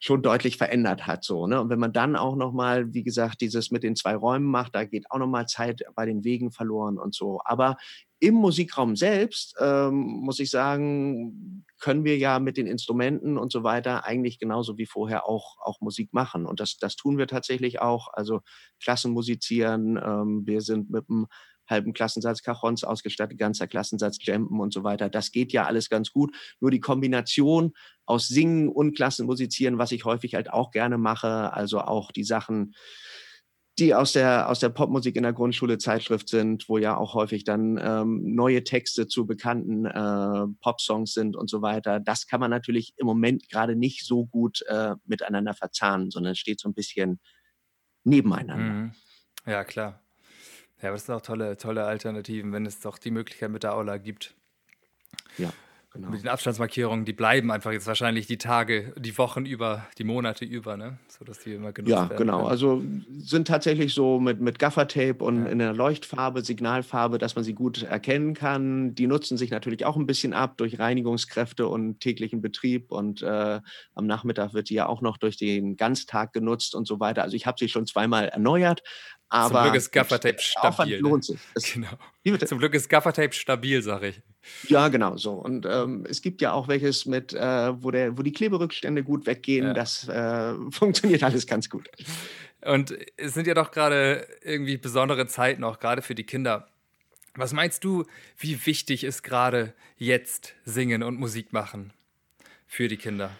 schon 0.00 0.22
deutlich 0.22 0.56
verändert 0.56 1.06
hat. 1.06 1.24
So, 1.24 1.46
ne? 1.46 1.60
Und 1.60 1.70
wenn 1.70 1.80
man 1.80 1.92
dann 1.92 2.14
auch 2.14 2.36
nochmal, 2.36 2.94
wie 2.94 3.02
gesagt, 3.02 3.40
dieses 3.40 3.70
mit 3.70 3.82
den 3.82 3.96
zwei 3.96 4.14
Räumen 4.14 4.46
macht, 4.46 4.74
da 4.74 4.84
geht 4.84 5.10
auch 5.10 5.18
nochmal 5.18 5.46
Zeit 5.46 5.82
bei 5.94 6.06
den 6.06 6.24
Wegen 6.24 6.52
verloren 6.52 6.98
und 6.98 7.14
so. 7.14 7.40
Aber 7.44 7.76
im 8.20 8.34
Musikraum 8.34 8.96
selbst, 8.96 9.54
ähm, 9.60 9.94
muss 9.94 10.40
ich 10.40 10.50
sagen, 10.50 11.64
können 11.78 12.04
wir 12.04 12.18
ja 12.18 12.40
mit 12.40 12.56
den 12.56 12.66
Instrumenten 12.66 13.38
und 13.38 13.52
so 13.52 13.62
weiter 13.62 14.04
eigentlich 14.04 14.38
genauso 14.38 14.76
wie 14.76 14.86
vorher 14.86 15.26
auch, 15.28 15.56
auch 15.60 15.80
Musik 15.80 16.12
machen. 16.12 16.44
Und 16.46 16.60
das, 16.60 16.78
das 16.78 16.96
tun 16.96 17.18
wir 17.18 17.28
tatsächlich 17.28 17.80
auch. 17.80 18.08
Also 18.12 18.40
Klassen 18.82 19.12
musizieren. 19.12 20.00
Ähm, 20.02 20.42
wir 20.44 20.60
sind 20.60 20.90
mit 20.90 21.08
dem 21.08 21.26
halben 21.68 21.92
Klassensatz 21.92 22.42
Cajons 22.42 22.82
ausgestattet, 22.82 23.38
ganzer 23.38 23.66
Klassensatz 23.66 24.18
Jampen 24.20 24.60
und 24.60 24.72
so 24.72 24.84
weiter. 24.84 25.08
Das 25.08 25.30
geht 25.30 25.52
ja 25.52 25.66
alles 25.66 25.88
ganz 25.88 26.10
gut. 26.10 26.34
Nur 26.60 26.70
die 26.70 26.80
Kombination 26.80 27.72
aus 28.06 28.26
Singen 28.26 28.68
und 28.68 28.96
Klassenmusizieren, 28.96 29.78
was 29.78 29.92
ich 29.92 30.04
häufig 30.04 30.34
halt 30.34 30.50
auch 30.50 30.70
gerne 30.70 30.98
mache, 30.98 31.52
also 31.52 31.80
auch 31.80 32.10
die 32.10 32.24
Sachen, 32.24 32.74
die 33.78 33.94
aus 33.94 34.12
der, 34.12 34.48
aus 34.48 34.58
der 34.58 34.70
Popmusik 34.70 35.16
in 35.16 35.22
der 35.22 35.32
Grundschule 35.32 35.78
Zeitschrift 35.78 36.28
sind, 36.28 36.68
wo 36.68 36.78
ja 36.78 36.96
auch 36.96 37.14
häufig 37.14 37.44
dann 37.44 37.78
ähm, 37.80 38.34
neue 38.34 38.64
Texte 38.64 39.06
zu 39.06 39.26
bekannten 39.26 39.86
äh, 39.86 40.46
Popsongs 40.60 41.12
sind 41.14 41.36
und 41.36 41.48
so 41.48 41.62
weiter. 41.62 42.00
Das 42.00 42.26
kann 42.26 42.40
man 42.40 42.50
natürlich 42.50 42.94
im 42.96 43.06
Moment 43.06 43.48
gerade 43.50 43.76
nicht 43.76 44.04
so 44.04 44.26
gut 44.26 44.62
äh, 44.68 44.94
miteinander 45.06 45.54
verzahnen, 45.54 46.10
sondern 46.10 46.34
steht 46.34 46.60
so 46.60 46.68
ein 46.68 46.74
bisschen 46.74 47.20
nebeneinander. 48.04 48.72
Mhm. 48.72 48.92
Ja, 49.46 49.64
klar. 49.64 50.02
Ja, 50.82 50.88
aber 50.88 50.96
das 50.96 51.06
sind 51.06 51.14
auch 51.14 51.22
tolle, 51.22 51.56
tolle 51.56 51.84
Alternativen, 51.84 52.52
wenn 52.52 52.66
es 52.66 52.80
doch 52.80 52.98
die 52.98 53.10
Möglichkeit 53.10 53.50
mit 53.50 53.62
der 53.62 53.74
Aula 53.74 53.96
gibt. 53.98 54.34
Ja. 55.36 55.52
Genau. 55.90 56.10
Mit 56.10 56.22
den 56.22 56.28
Abstandsmarkierungen, 56.28 57.06
die 57.06 57.14
bleiben 57.14 57.50
einfach 57.50 57.72
jetzt 57.72 57.86
wahrscheinlich 57.86 58.26
die 58.26 58.36
Tage, 58.36 58.92
die 58.98 59.16
Wochen 59.16 59.46
über, 59.46 59.86
die 59.96 60.04
Monate 60.04 60.44
über, 60.44 60.76
ne? 60.76 60.98
Sodass 61.08 61.38
die 61.38 61.54
immer 61.54 61.72
genutzt 61.72 61.90
ja, 61.90 62.00
werden. 62.02 62.12
Ja, 62.12 62.16
genau. 62.18 62.36
Können. 62.38 62.50
Also 62.50 62.82
sind 63.20 63.48
tatsächlich 63.48 63.94
so 63.94 64.20
mit, 64.20 64.38
mit 64.38 64.58
Gaffertape 64.58 65.24
und 65.24 65.46
ja. 65.46 65.50
in 65.50 65.58
der 65.58 65.72
Leuchtfarbe, 65.72 66.42
Signalfarbe, 66.44 67.16
dass 67.16 67.36
man 67.36 67.44
sie 67.44 67.54
gut 67.54 67.82
erkennen 67.82 68.34
kann. 68.34 68.94
Die 68.96 69.06
nutzen 69.06 69.38
sich 69.38 69.50
natürlich 69.50 69.86
auch 69.86 69.96
ein 69.96 70.04
bisschen 70.04 70.34
ab 70.34 70.58
durch 70.58 70.78
Reinigungskräfte 70.78 71.66
und 71.66 72.00
täglichen 72.00 72.42
Betrieb. 72.42 72.92
Und 72.92 73.22
äh, 73.22 73.60
am 73.94 74.06
Nachmittag 74.06 74.52
wird 74.52 74.68
die 74.68 74.74
ja 74.74 74.86
auch 74.86 75.00
noch 75.00 75.16
durch 75.16 75.38
den 75.38 75.78
Ganztag 75.78 76.34
genutzt 76.34 76.74
und 76.74 76.86
so 76.86 77.00
weiter. 77.00 77.22
Also 77.22 77.34
ich 77.34 77.46
habe 77.46 77.58
sie 77.58 77.70
schon 77.70 77.86
zweimal 77.86 78.28
erneuert, 78.28 78.82
aber 79.28 79.54
Zum 79.54 79.62
Glück 79.64 79.74
ist 79.74 79.92
Gaffertape 79.92 80.40
stabil. 80.40 80.96
Ne? 80.96 81.02
lohnt 81.02 81.24
sich. 81.24 81.38
Es, 81.54 81.72
genau. 81.72 81.88
Zum 82.46 82.58
Glück 82.58 82.74
ist 82.74 82.88
Gaffertape 82.88 83.32
stabil, 83.32 83.82
sage 83.82 84.08
ich. 84.08 84.22
Ja, 84.68 84.88
genau 84.88 85.16
so. 85.16 85.32
Und 85.32 85.66
ähm, 85.66 86.06
es 86.08 86.22
gibt 86.22 86.40
ja 86.40 86.52
auch 86.52 86.68
welches 86.68 87.06
mit, 87.06 87.32
äh, 87.34 87.82
wo, 87.82 87.90
der, 87.90 88.16
wo 88.16 88.22
die 88.22 88.32
Kleberückstände 88.32 89.02
gut 89.02 89.26
weggehen. 89.26 89.66
Ja. 89.66 89.74
Das 89.74 90.08
äh, 90.08 90.54
funktioniert 90.70 91.22
alles 91.22 91.46
ganz 91.46 91.68
gut. 91.68 91.88
Und 92.62 92.94
es 93.16 93.34
sind 93.34 93.46
ja 93.46 93.54
doch 93.54 93.70
gerade 93.70 94.26
irgendwie 94.42 94.76
besondere 94.76 95.26
Zeiten, 95.26 95.64
auch 95.64 95.78
gerade 95.78 96.02
für 96.02 96.14
die 96.14 96.24
Kinder. 96.24 96.68
Was 97.34 97.52
meinst 97.52 97.84
du, 97.84 98.04
wie 98.36 98.66
wichtig 98.66 99.04
ist 99.04 99.22
gerade 99.22 99.74
jetzt 99.96 100.54
Singen 100.64 101.02
und 101.02 101.20
Musik 101.20 101.52
machen 101.52 101.92
für 102.66 102.88
die 102.88 102.96
Kinder? 102.96 103.30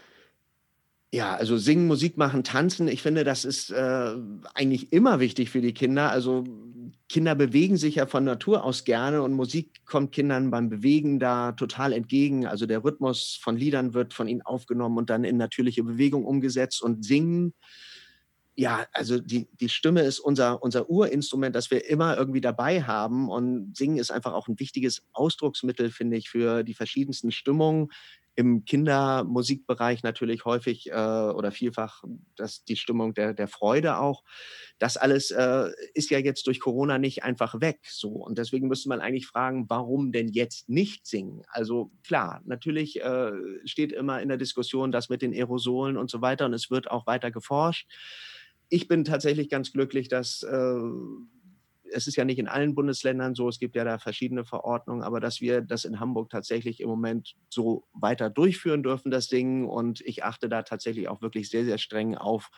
Ja, 1.11 1.35
also 1.37 1.57
singen, 1.57 1.87
Musik 1.87 2.19
machen, 2.19 2.45
tanzen. 2.45 2.87
Ich 2.87 3.01
finde, 3.01 3.25
das 3.25 3.47
ist 3.47 3.71
äh, 3.71 4.15
eigentlich 4.55 4.93
immer 4.93 5.21
wichtig 5.21 5.49
für 5.49 5.63
die 5.63 5.73
Kinder. 5.73 6.11
Also 6.11 6.45
Kinder 7.09 7.35
bewegen 7.35 7.79
sich 7.79 7.95
ja 7.95 8.07
von 8.07 8.25
Natur 8.25 8.63
aus 8.63 8.85
gerne 8.85 9.23
und 9.23 9.33
Musik 9.33 9.87
kommt 9.87 10.13
Kindern 10.13 10.51
beim 10.51 10.69
Bewegen 10.69 11.19
da 11.19 11.53
total 11.53 11.95
entgegen. 11.95 12.47
Also 12.47 12.67
der 12.67 12.85
Rhythmus 12.85 13.39
von 13.41 13.57
Liedern 13.57 13.95
wird 13.95 14.13
von 14.13 14.29
ihnen 14.29 14.43
aufgenommen 14.43 14.99
und 14.99 15.09
dann 15.09 15.25
in 15.25 15.39
natürliche 15.39 15.83
Bewegung 15.83 16.27
umgesetzt 16.27 16.83
und 16.83 17.03
singen. 17.07 17.55
Ja, 18.55 18.87
also 18.93 19.19
die, 19.19 19.49
die 19.61 19.71
Stimme 19.71 20.03
ist 20.03 20.19
unser, 20.19 20.63
unser 20.63 20.91
Urinstrument, 20.91 21.57
das 21.57 21.71
wir 21.71 21.89
immer 21.89 22.19
irgendwie 22.19 22.43
dabei 22.43 22.83
haben. 22.83 23.31
Und 23.31 23.75
Singen 23.77 23.97
ist 23.97 24.11
einfach 24.11 24.35
auch 24.35 24.49
ein 24.49 24.61
wichtiges 24.61 25.03
Ausdrucksmittel, 25.13 25.91
finde 25.91 26.19
ich, 26.19 26.29
für 26.29 26.65
die 26.65 26.75
verschiedensten 26.75 27.31
Stimmungen 27.31 27.89
im 28.39 28.65
Kindermusikbereich 28.65 30.05
natürlich 30.05 30.45
häufig 30.45 30.89
äh, 30.91 30.93
oder 30.93 31.51
vielfach 31.51 32.05
das, 32.37 32.65
die 32.65 32.77
Stimmung 32.77 33.13
der, 33.13 33.35
der 33.35 33.49
Freude 33.49 33.99
auch. 33.99 34.23
Das 34.79 34.97
alles 34.97 35.33
äh, 35.33 35.71
ist 35.93 36.09
ja 36.11 36.21
jetzt 36.21 36.47
durch 36.47 36.61
Corona 36.61 36.99
nicht 36.99 37.25
einfach 37.25 37.61
weg. 37.61 37.81
So. 37.91 38.11
Und 38.11 38.39
deswegen 38.39 38.69
müsste 38.69 38.91
man 38.91 39.01
eigentlich 39.01 39.27
fragen, 39.27 39.69
warum 39.69 40.13
denn 40.13 40.29
jetzt 40.29 40.69
nicht 40.69 41.05
singen? 41.05 41.43
Also 41.49 41.91
klar, 42.05 42.41
natürlich 42.45 43.03
äh, 43.03 43.33
steht 43.65 43.91
immer 43.91 44.23
in 44.23 44.29
der 44.29 44.39
Diskussion 44.39 44.93
das 44.93 45.09
mit 45.09 45.21
den 45.21 45.35
Aerosolen 45.35 45.97
und 45.97 46.09
so 46.09 46.23
weiter 46.23 46.47
und 46.47 46.55
es 46.55 46.71
wird 46.71 46.89
auch 46.93 47.09
weiter 47.09 47.33
geforscht. 47.33 47.91
Ich 48.69 48.87
bin 48.87 49.03
tatsächlich 49.03 49.49
ganz 49.49 49.73
glücklich, 49.73 50.07
dass 50.07 50.45
äh, 50.45 50.79
es 51.93 52.07
ist 52.07 52.17
ja 52.17 52.25
nicht 52.25 52.39
in 52.39 52.49
allen 52.49 52.75
Bundesländern 52.75 53.35
so, 53.35 53.49
es 53.49 53.59
gibt 53.59 53.77
ja 53.77 53.85
da 53.85 53.99
verschiedene 53.99 54.45
Verordnungen, 54.45 55.03
aber 55.03 55.21
dass 55.21 55.41
wir 55.41 55.61
das 55.61 55.85
in 55.85 56.01
Hamburg 56.01 56.31
tatsächlich 56.31 56.81
im 56.81 56.89
Moment 56.89 57.35
so 57.49 57.85
weiter 57.93 58.31
durchführen 58.31 58.83
dürfen, 58.83 59.11
das 59.11 59.29
Ding. 59.29 59.67
Und 59.67 60.01
ich 60.03 60.25
achte 60.25 60.49
da 60.49 60.63
tatsächlich 60.63 61.09
auch 61.09 61.23
wirklich 61.23 61.51
sehr, 61.51 61.65
sehr 61.65 61.79
streng 61.79 62.17
auf, 62.17 62.51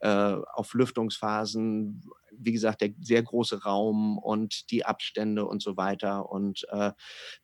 äh, 0.00 0.08
auf 0.08 0.74
Lüftungsphasen, 0.74 2.02
wie 2.32 2.52
gesagt, 2.52 2.80
der 2.80 2.90
sehr 3.00 3.22
große 3.22 3.62
Raum 3.62 4.18
und 4.18 4.70
die 4.70 4.84
Abstände 4.84 5.46
und 5.46 5.62
so 5.62 5.76
weiter. 5.76 6.30
Und 6.30 6.66
äh, 6.70 6.92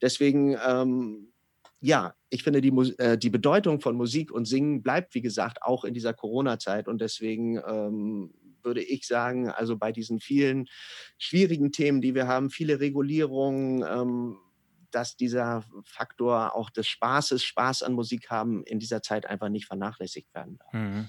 deswegen, 0.03 0.57
ähm, 0.67 1.33
ja, 1.81 2.15
ich 2.31 2.43
finde, 2.43 2.61
die, 2.61 2.73
äh, 2.99 3.17
die 3.17 3.31
Bedeutung 3.31 3.81
von 3.81 3.97
Musik 3.97 4.33
und 4.33 4.47
Singen 4.47 4.83
bleibt, 4.83 5.15
wie 5.15 5.23
gesagt, 5.23 5.63
auch 5.63 5.85
in 5.85 5.95
dieser 5.95 6.15
Corona-Zeit. 6.15 6.89
Und 6.89 7.01
deswegen 7.01 7.61
ähm, 7.67 8.35
würde 8.69 8.83
ich 8.83 9.07
sagen, 9.07 9.51
also 9.51 9.79
bei 9.79 9.93
diesen 9.93 10.21
vielen 10.21 10.67
schwierigen 11.17 11.73
Themen, 11.73 12.03
die 12.03 12.15
wir 12.15 12.29
haben, 12.29 12.51
viele 12.51 12.81
Regulierungen, 12.81 13.83
ähm, 13.83 14.37
dass 14.91 15.17
dieser 15.17 15.65
Faktor 15.85 16.55
auch 16.55 16.69
des 16.69 16.87
Spaßes, 16.87 17.43
Spaß 17.43 17.83
an 17.83 17.95
Musik 17.95 18.31
haben, 18.31 18.63
in 18.65 18.79
dieser 18.79 19.01
Zeit 19.01 19.25
einfach 19.25 19.49
nicht 19.49 19.67
vernachlässigt 19.67 20.35
werden 20.35 20.59
darf. 20.59 20.73
Mhm. 20.73 21.09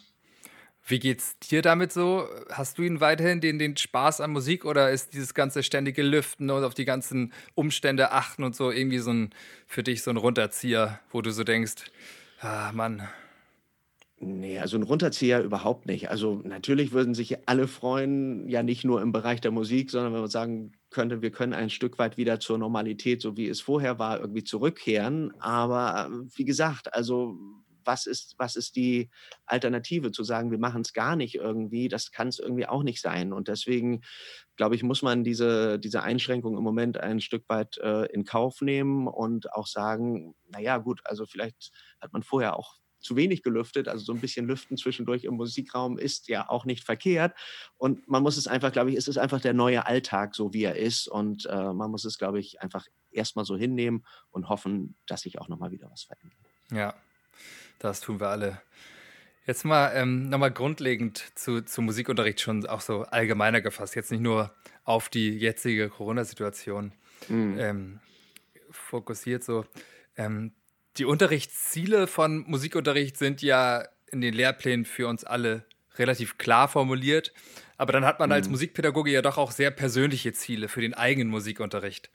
Wie 0.85 0.99
geht's 0.99 1.37
dir 1.39 1.61
damit 1.61 1.91
so? 1.91 2.27
Hast 2.49 2.77
du 2.77 2.83
ihn 2.83 2.99
weiterhin 3.01 3.41
den, 3.41 3.59
den 3.59 3.75
Spaß 3.77 4.21
an 4.21 4.31
Musik 4.31 4.65
oder 4.65 4.89
ist 4.89 5.13
dieses 5.13 5.33
ganze 5.33 5.61
ständige 5.61 6.01
Lüften 6.01 6.49
und 6.49 6.63
auf 6.63 6.73
die 6.73 6.85
ganzen 6.85 7.33
Umstände 7.53 8.11
achten 8.11 8.43
und 8.43 8.55
so 8.55 8.71
irgendwie 8.71 8.99
so 8.99 9.11
ein 9.11 9.29
für 9.67 9.83
dich 9.83 10.01
so 10.01 10.09
ein 10.09 10.17
Runterzieher, 10.17 10.99
wo 11.11 11.21
du 11.21 11.31
so 11.31 11.43
denkst, 11.43 11.91
ah 12.39 12.71
Mann, 12.73 13.07
Nee, 14.21 14.59
also 14.59 14.75
ein 14.77 14.83
Runterzieher 14.83 15.41
überhaupt 15.41 15.85
nicht. 15.85 16.09
Also 16.09 16.41
natürlich 16.43 16.91
würden 16.91 17.13
sich 17.13 17.47
alle 17.47 17.69
freuen, 17.69 18.49
ja 18.49 18.63
nicht 18.63 18.83
nur 18.83 19.01
im 19.01 19.13
Bereich 19.13 19.39
der 19.39 19.51
Musik, 19.51 19.89
sondern 19.91 20.13
wenn 20.13 20.19
man 20.19 20.29
sagen 20.29 20.73
könnte, 20.89 21.21
wir 21.21 21.31
können 21.31 21.53
ein 21.53 21.69
Stück 21.69 21.97
weit 21.99 22.17
wieder 22.17 22.41
zur 22.41 22.57
Normalität, 22.57 23.21
so 23.21 23.37
wie 23.37 23.47
es 23.47 23.61
vorher 23.61 23.97
war, 23.97 24.19
irgendwie 24.19 24.43
zurückkehren. 24.43 25.33
Aber 25.39 26.09
äh, 26.11 26.27
wie 26.35 26.43
gesagt, 26.43 26.93
also 26.93 27.37
was 27.85 28.07
ist, 28.07 28.35
was 28.37 28.57
ist 28.57 28.75
die 28.75 29.09
Alternative 29.45 30.11
zu 30.11 30.25
sagen, 30.25 30.51
wir 30.51 30.59
machen 30.59 30.81
es 30.81 30.91
gar 30.91 31.15
nicht 31.15 31.35
irgendwie, 31.35 31.87
das 31.87 32.11
kann 32.11 32.27
es 32.27 32.39
irgendwie 32.39 32.67
auch 32.67 32.83
nicht 32.83 33.01
sein. 33.01 33.31
Und 33.31 33.47
deswegen, 33.47 34.01
glaube 34.57 34.75
ich, 34.75 34.83
muss 34.83 35.01
man 35.01 35.23
diese, 35.23 35.79
diese 35.79 36.03
Einschränkung 36.03 36.57
im 36.57 36.63
Moment 36.63 36.97
ein 36.99 37.21
Stück 37.21 37.47
weit 37.47 37.77
äh, 37.77 38.05
in 38.07 38.25
Kauf 38.25 38.59
nehmen 38.61 39.07
und 39.07 39.53
auch 39.53 39.67
sagen, 39.67 40.35
naja, 40.49 40.77
gut, 40.77 40.99
also 41.05 41.25
vielleicht 41.25 41.71
hat 42.01 42.11
man 42.11 42.23
vorher 42.23 42.57
auch 42.57 42.78
zu 42.99 43.15
wenig 43.15 43.43
gelüftet. 43.43 43.87
Also 43.87 44.05
so 44.05 44.13
ein 44.13 44.19
bisschen 44.19 44.45
Lüften 44.45 44.77
zwischendurch 44.77 45.23
im 45.23 45.35
Musikraum 45.35 45.97
ist 45.97 46.27
ja 46.27 46.49
auch 46.49 46.65
nicht 46.65 46.83
verkehrt. 46.83 47.33
Und 47.77 48.07
man 48.07 48.23
muss 48.23 48.37
es 48.37 48.47
einfach, 48.47 48.71
glaube 48.71 48.91
ich, 48.91 48.97
es 48.97 49.07
ist 49.07 49.17
einfach 49.17 49.41
der 49.41 49.53
neue 49.53 49.85
Alltag, 49.85 50.35
so 50.35 50.53
wie 50.53 50.63
er 50.63 50.75
ist. 50.75 51.07
Und 51.07 51.45
äh, 51.45 51.73
man 51.73 51.91
muss 51.91 52.05
es, 52.05 52.17
glaube 52.17 52.39
ich, 52.39 52.61
einfach 52.61 52.85
erstmal 53.11 53.45
so 53.45 53.55
hinnehmen 53.55 54.05
und 54.31 54.49
hoffen, 54.49 54.95
dass 55.07 55.21
sich 55.21 55.39
auch 55.39 55.47
nochmal 55.47 55.71
wieder 55.71 55.89
was 55.91 56.03
verändert. 56.03 56.39
Ja, 56.71 56.93
das 57.79 58.01
tun 58.01 58.19
wir 58.19 58.27
alle. 58.27 58.61
Jetzt 59.45 59.65
mal 59.65 59.91
ähm, 59.95 60.29
nochmal 60.29 60.51
grundlegend 60.51 61.23
zu, 61.33 61.61
zu 61.61 61.81
Musikunterricht 61.81 62.39
schon 62.39 62.67
auch 62.67 62.81
so 62.81 63.01
allgemeiner 63.01 63.61
gefasst, 63.61 63.95
jetzt 63.95 64.11
nicht 64.11 64.21
nur 64.21 64.53
auf 64.83 65.09
die 65.09 65.29
jetzige 65.29 65.89
Corona-Situation 65.89 66.91
mhm. 67.29 67.57
ähm, 67.57 67.99
fokussiert. 68.69 69.43
So, 69.43 69.65
ähm, 70.17 70.53
die 70.97 71.05
Unterrichtsziele 71.05 72.07
von 72.07 72.43
Musikunterricht 72.47 73.17
sind 73.17 73.41
ja 73.41 73.87
in 74.11 74.21
den 74.21 74.33
Lehrplänen 74.33 74.85
für 74.85 75.07
uns 75.07 75.23
alle 75.23 75.65
relativ 75.97 76.37
klar 76.37 76.67
formuliert. 76.67 77.33
Aber 77.77 77.93
dann 77.93 78.05
hat 78.05 78.19
man 78.19 78.31
als 78.31 78.47
mhm. 78.47 78.53
Musikpädagoge 78.53 79.11
ja 79.11 79.21
doch 79.21 79.37
auch 79.37 79.51
sehr 79.51 79.71
persönliche 79.71 80.33
Ziele 80.33 80.67
für 80.67 80.81
den 80.81 80.93
eigenen 80.93 81.29
Musikunterricht. 81.29 82.09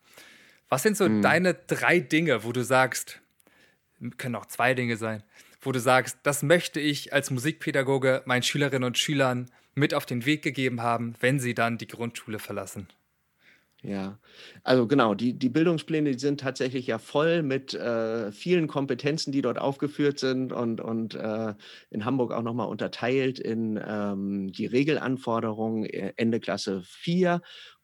Was 0.69 0.83
sind 0.83 0.97
so 0.97 1.09
mhm. 1.09 1.23
deine 1.23 1.54
drei 1.54 2.00
Dinge, 2.00 2.45
wo 2.45 2.52
du 2.52 2.64
sagst, 2.64 3.21
können 4.16 4.35
auch 4.35 4.47
zwei 4.47 4.75
Dinge 4.75 4.97
sein, 4.97 5.23
wo 5.61 5.73
du 5.73 5.81
sagst, 5.81 6.19
das 6.23 6.43
möchte 6.43 6.81
ich 6.81 7.12
als 7.12 7.31
Musikpädagoge 7.31 8.23
meinen 8.26 8.43
Schülerinnen 8.43 8.85
und 8.85 8.99
Schülern 8.99 9.50
mit 9.75 9.95
auf 9.95 10.07
den 10.07 10.26
Weg 10.26 10.43
gegeben 10.43 10.83
haben, 10.83 11.14
wenn 11.21 11.40
sie 11.40 11.54
dann 11.54 11.78
die 11.78 11.87
Grundschule 11.87 12.38
verlassen? 12.38 12.88
Ja, 13.87 14.19
also 14.62 14.87
genau, 14.87 15.12
die, 15.14 15.35
die 15.38 15.50
Bildungspläne, 15.50 16.12
die 16.12 16.19
sind 16.19 16.41
tatsächlich 16.41 16.87
ja 16.87 16.99
voll 16.99 17.43
mit 17.43 17.75
äh, 17.75 18.33
vielen 18.33 18.67
Kompetenzen, 18.67 19.31
die 19.31 19.43
dort 19.43 19.59
aufgeführt 19.59 20.19
sind 20.19 20.55
und, 20.55 20.81
und 20.81 21.14
äh, 21.14 21.55
in 21.91 22.07
Hamburg 22.07 22.33
auch 22.33 22.41
nochmal 22.43 22.69
unterteilt 22.69 23.38
in 23.38 23.79
ähm, 23.87 24.50
die 24.53 24.64
Regelanforderungen 24.64 25.85
äh, 25.85 26.14
Ende 26.17 26.41
Klasse 26.41 26.83
4 26.87 27.43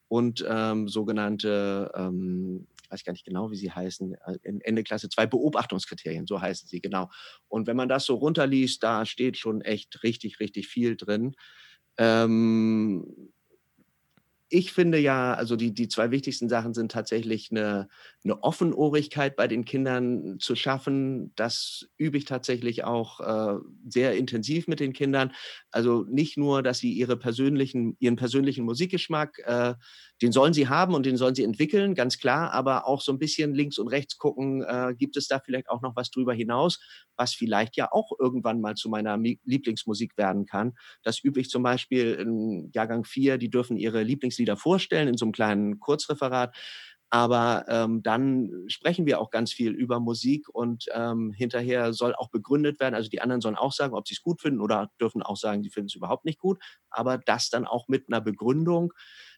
und 0.08 0.42
ähm, 0.48 0.88
sogenannte, 0.88 1.92
ähm, 1.94 2.66
ich 2.82 2.90
weiß 2.90 3.04
gar 3.04 3.12
nicht 3.12 3.26
genau, 3.26 3.50
wie 3.50 3.56
sie 3.56 3.70
heißen, 3.70 4.14
äh, 4.14 4.38
Ende 4.42 4.82
Klasse 4.82 5.10
2 5.10 5.26
Beobachtungskriterien, 5.26 6.26
so 6.26 6.40
heißen 6.40 6.66
sie, 6.66 6.80
genau. 6.80 7.10
Und 7.48 7.66
wenn 7.66 7.76
man 7.76 7.90
das 7.90 8.06
so 8.06 8.14
runterliest, 8.14 8.82
da 8.82 9.04
steht 9.04 9.36
schon 9.36 9.60
echt 9.60 10.02
richtig, 10.02 10.40
richtig 10.40 10.66
viel 10.66 10.96
drin. 10.96 11.34
Ähm, 11.98 13.04
ich 14.50 14.72
finde 14.72 14.98
ja, 14.98 15.32
also 15.34 15.54
die, 15.56 15.72
die 15.72 15.88
zwei 15.88 16.10
wichtigsten 16.10 16.48
Sachen 16.48 16.74
sind 16.74 16.90
tatsächlich 16.90 17.50
eine, 17.52 17.88
eine 18.24 18.42
Offenohrigkeit 18.42 19.36
bei 19.36 19.46
den 19.46 19.64
Kindern 19.64 20.38
zu 20.40 20.56
schaffen. 20.56 21.32
Das 21.36 21.88
übe 21.96 22.18
ich 22.18 22.24
tatsächlich 22.24 22.82
auch 22.84 23.20
äh, 23.20 23.60
sehr 23.88 24.16
intensiv 24.16 24.66
mit 24.66 24.80
den 24.80 24.92
Kindern. 24.92 25.32
Also 25.70 26.04
nicht 26.08 26.36
nur, 26.36 26.62
dass 26.62 26.78
sie 26.80 26.92
ihre 26.92 27.16
persönlichen, 27.16 27.96
ihren 28.00 28.16
persönlichen 28.16 28.64
Musikgeschmack, 28.64 29.38
äh, 29.44 29.74
den 30.22 30.32
sollen 30.32 30.52
sie 30.52 30.68
haben 30.68 30.94
und 30.94 31.06
den 31.06 31.16
sollen 31.16 31.34
sie 31.34 31.44
entwickeln, 31.44 31.94
ganz 31.94 32.18
klar, 32.18 32.52
aber 32.52 32.86
auch 32.86 33.00
so 33.00 33.12
ein 33.12 33.18
bisschen 33.18 33.54
links 33.54 33.78
und 33.78 33.88
rechts 33.88 34.18
gucken, 34.18 34.62
äh, 34.62 34.94
gibt 34.96 35.16
es 35.16 35.28
da 35.28 35.40
vielleicht 35.40 35.68
auch 35.70 35.82
noch 35.82 35.96
was 35.96 36.10
drüber 36.10 36.34
hinaus, 36.34 36.78
was 37.16 37.34
vielleicht 37.34 37.76
ja 37.76 37.90
auch 37.90 38.10
irgendwann 38.18 38.60
mal 38.60 38.74
zu 38.74 38.88
meiner 38.88 39.18
Lieblingsmusik 39.18 40.16
werden 40.16 40.46
kann. 40.46 40.72
Das 41.02 41.20
übe 41.22 41.40
ich 41.40 41.48
zum 41.50 41.62
Beispiel 41.62 42.14
in 42.14 42.70
Jahrgang 42.74 43.04
4, 43.04 43.38
die 43.38 43.50
dürfen 43.50 43.76
ihre 43.76 44.02
Lieblingslieder 44.02 44.56
vorstellen 44.56 45.08
in 45.08 45.16
so 45.16 45.24
einem 45.24 45.32
kleinen 45.32 45.80
Kurzreferat. 45.80 46.54
Aber 47.12 47.64
ähm, 47.68 48.02
dann 48.04 48.50
sprechen 48.68 49.04
wir 49.04 49.20
auch 49.20 49.30
ganz 49.30 49.52
viel 49.52 49.72
über 49.72 49.98
Musik 49.98 50.48
und 50.48 50.86
ähm, 50.94 51.32
hinterher 51.32 51.92
soll 51.92 52.14
auch 52.14 52.30
begründet 52.30 52.78
werden. 52.78 52.94
Also 52.94 53.10
die 53.10 53.20
anderen 53.20 53.40
sollen 53.40 53.56
auch 53.56 53.72
sagen, 53.72 53.94
ob 53.94 54.06
sie 54.06 54.14
es 54.14 54.22
gut 54.22 54.40
finden 54.40 54.60
oder 54.60 54.90
dürfen 55.00 55.22
auch 55.22 55.36
sagen, 55.36 55.62
sie 55.64 55.70
finden 55.70 55.88
es 55.88 55.96
überhaupt 55.96 56.24
nicht 56.24 56.38
gut. 56.38 56.58
Aber 56.88 57.18
das 57.18 57.50
dann 57.50 57.66
auch 57.66 57.88
mit 57.88 58.04
einer 58.08 58.20
Begründung, 58.20 58.92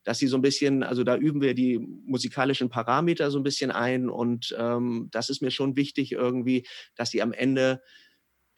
dass 0.05 0.19
sie 0.19 0.27
so 0.27 0.37
ein 0.37 0.43
bisschen, 0.43 0.83
also 0.83 1.05
da 1.05 1.17
üben 1.17 1.41
wir 1.41 1.55
die 1.55 1.79
musikalischen 1.79 2.69
Parameter 2.69 3.31
so 3.31 3.39
ein 3.39 3.43
bisschen 3.45 3.71
ein 3.71 4.09
und 4.11 4.55
ähm, 4.59 5.09
das 5.11 5.31
ist 5.31 5.43
mir 5.43 5.51
schon 5.51 5.77
wichtig 5.77 6.13
irgendwie, 6.13 6.67
dass 6.95 7.11
sie 7.11 7.23
am 7.23 7.33
Ende 7.33 7.81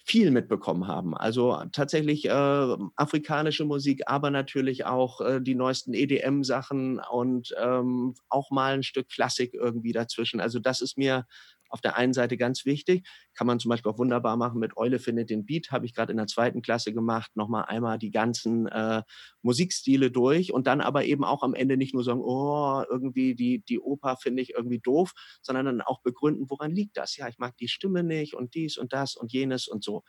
viel 0.07 0.31
mitbekommen 0.31 0.87
haben. 0.87 1.17
Also 1.17 1.63
tatsächlich 1.73 2.27
äh, 2.27 2.77
afrikanische 2.97 3.65
Musik, 3.65 4.03
aber 4.07 4.31
natürlich 4.31 4.85
auch 4.85 5.21
äh, 5.23 5.41
die 5.41 5.55
neuesten 5.55 5.95
EDM-Sachen 5.95 7.01
und 7.11 7.55
ähm, 7.59 8.15
auch 8.29 8.51
mal 8.51 8.75
ein 8.75 8.83
Stück 8.83 9.09
Klassik 9.09 9.55
irgendwie 9.55 9.93
dazwischen. 9.93 10.41
Also 10.41 10.59
das 10.59 10.83
ist 10.83 10.99
mir 10.99 11.27
auf 11.75 11.81
der 11.81 11.97
einen 11.97 12.13
Seite 12.13 12.37
ganz 12.37 12.65
wichtig, 12.65 13.05
kann 13.35 13.49
man 13.49 13.59
zum 13.59 13.69
Beispiel 13.69 13.91
auch 13.91 13.99
wunderbar 13.99 14.37
machen 14.37 14.61
mit 14.61 14.77
Eule 14.77 15.01
findet 15.01 15.29
den 15.29 15.45
Beat, 15.45 15.73
habe 15.73 15.87
ich 15.87 15.93
gerade 15.93 16.13
in 16.13 16.19
der 16.19 16.29
zweiten 16.29 16.63
Klasse 16.63 16.95
gemacht, 16.95 17.33
nochmal 17.35 17.65
einmal 17.65 17.99
die 17.99 18.13
ganzen 18.13 18.69
äh, 18.69 19.03
Musikstile 19.43 20.13
durch 20.13 20.53
und 20.53 20.69
dann 20.69 20.81
aber 20.81 21.05
eben 21.05 21.25
auch 21.25 21.43
am 21.43 21.53
Ende 21.53 21.77
nicht 21.77 21.93
nur 21.93 22.05
sagen, 22.05 22.21
oh, 22.23 22.85
irgendwie 22.89 23.35
die, 23.35 23.65
die 23.69 23.81
Oper 23.81 24.17
finde 24.17 24.41
ich 24.43 24.51
irgendwie 24.51 24.79
doof, 24.79 25.15
sondern 25.43 25.67
dann 25.67 25.81
auch 25.81 26.01
begründen, 26.01 26.49
woran 26.49 26.71
liegt 26.71 26.97
das? 26.97 27.17
Ja, 27.17 27.27
ich 27.27 27.39
mag 27.39 27.57
die 27.57 27.69
Stimme 27.69 28.05
nicht 28.05 28.35
und 28.35 28.55
dies 28.55 28.79
und 28.79 28.93
das 28.93 29.17
und 29.17 29.33
jenes 29.33 29.67
und 29.67 29.83
so. 29.83 30.05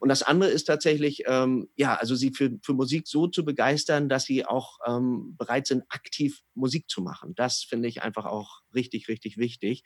Und 0.00 0.08
das 0.08 0.24
andere 0.24 0.50
ist 0.50 0.64
tatsächlich, 0.64 1.22
ähm, 1.26 1.68
ja, 1.76 1.94
also 1.94 2.16
sie 2.16 2.32
für, 2.32 2.50
für 2.64 2.74
Musik 2.74 3.06
so 3.06 3.28
zu 3.28 3.44
begeistern, 3.44 4.08
dass 4.08 4.24
sie 4.24 4.44
auch 4.44 4.78
ähm, 4.84 5.36
bereit 5.38 5.68
sind, 5.68 5.84
aktiv 5.90 6.40
Musik 6.54 6.88
zu 6.88 7.02
machen. 7.02 7.34
Das 7.36 7.62
finde 7.62 7.88
ich 7.88 8.02
einfach 8.02 8.24
auch 8.24 8.62
richtig, 8.74 9.06
richtig 9.06 9.38
wichtig. 9.38 9.84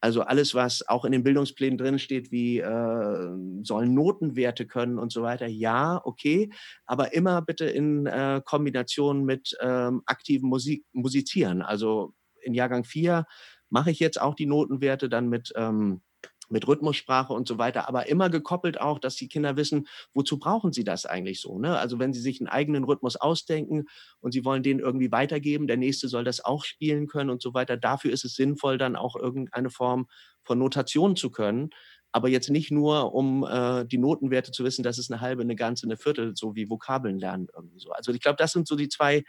Also 0.00 0.22
alles, 0.22 0.54
was 0.54 0.86
auch 0.88 1.04
in 1.04 1.12
den 1.12 1.24
Bildungsplänen 1.24 1.78
drin 1.78 1.98
steht, 1.98 2.30
wie 2.30 2.58
äh, 2.58 3.28
sollen 3.62 3.94
Notenwerte 3.94 4.66
können 4.66 4.98
und 4.98 5.10
so 5.10 5.22
weiter, 5.22 5.46
ja, 5.46 6.00
okay, 6.04 6.50
aber 6.84 7.14
immer 7.14 7.42
bitte 7.42 7.64
in 7.64 8.06
äh, 8.06 8.42
Kombination 8.44 9.24
mit 9.24 9.56
ähm, 9.60 10.02
aktivem 10.06 10.48
Musik, 10.48 10.84
Musizieren. 10.92 11.62
Also 11.62 12.12
in 12.42 12.54
Jahrgang 12.54 12.84
4 12.84 13.24
mache 13.70 13.90
ich 13.90 13.98
jetzt 13.98 14.20
auch 14.20 14.34
die 14.34 14.46
Notenwerte 14.46 15.08
dann 15.08 15.28
mit 15.28 15.52
ähm, 15.56 16.02
mit 16.48 16.66
Rhythmussprache 16.66 17.32
und 17.32 17.48
so 17.48 17.58
weiter, 17.58 17.88
aber 17.88 18.08
immer 18.08 18.30
gekoppelt 18.30 18.80
auch, 18.80 18.98
dass 18.98 19.16
die 19.16 19.28
Kinder 19.28 19.56
wissen, 19.56 19.86
wozu 20.14 20.38
brauchen 20.38 20.72
sie 20.72 20.84
das 20.84 21.06
eigentlich 21.06 21.40
so. 21.40 21.58
Ne? 21.58 21.78
Also 21.78 21.98
wenn 21.98 22.12
sie 22.12 22.20
sich 22.20 22.40
einen 22.40 22.48
eigenen 22.48 22.84
Rhythmus 22.84 23.16
ausdenken 23.16 23.84
und 24.20 24.32
sie 24.32 24.44
wollen 24.44 24.62
den 24.62 24.78
irgendwie 24.78 25.12
weitergeben, 25.12 25.66
der 25.66 25.76
nächste 25.76 26.08
soll 26.08 26.24
das 26.24 26.44
auch 26.44 26.64
spielen 26.64 27.06
können 27.06 27.30
und 27.30 27.42
so 27.42 27.54
weiter, 27.54 27.76
dafür 27.76 28.12
ist 28.12 28.24
es 28.24 28.34
sinnvoll, 28.34 28.78
dann 28.78 28.96
auch 28.96 29.16
irgendeine 29.16 29.70
Form 29.70 30.06
von 30.42 30.58
Notation 30.58 31.16
zu 31.16 31.30
können. 31.30 31.70
Aber 32.12 32.28
jetzt 32.28 32.48
nicht 32.48 32.70
nur, 32.70 33.12
um 33.12 33.44
äh, 33.44 33.84
die 33.84 33.98
Notenwerte 33.98 34.50
zu 34.50 34.64
wissen, 34.64 34.82
das 34.82 34.96
ist 34.98 35.12
eine 35.12 35.20
halbe, 35.20 35.42
eine 35.42 35.56
ganze, 35.56 35.86
eine 35.86 35.98
Viertel, 35.98 36.34
so 36.34 36.54
wie 36.54 36.70
Vokabeln 36.70 37.18
lernen 37.18 37.48
irgendwie 37.54 37.78
so. 37.78 37.90
Also 37.90 38.12
ich 38.12 38.20
glaube, 38.20 38.36
das 38.38 38.52
sind 38.52 38.66
so 38.66 38.74
die 38.76 38.88
zwei 38.88 39.24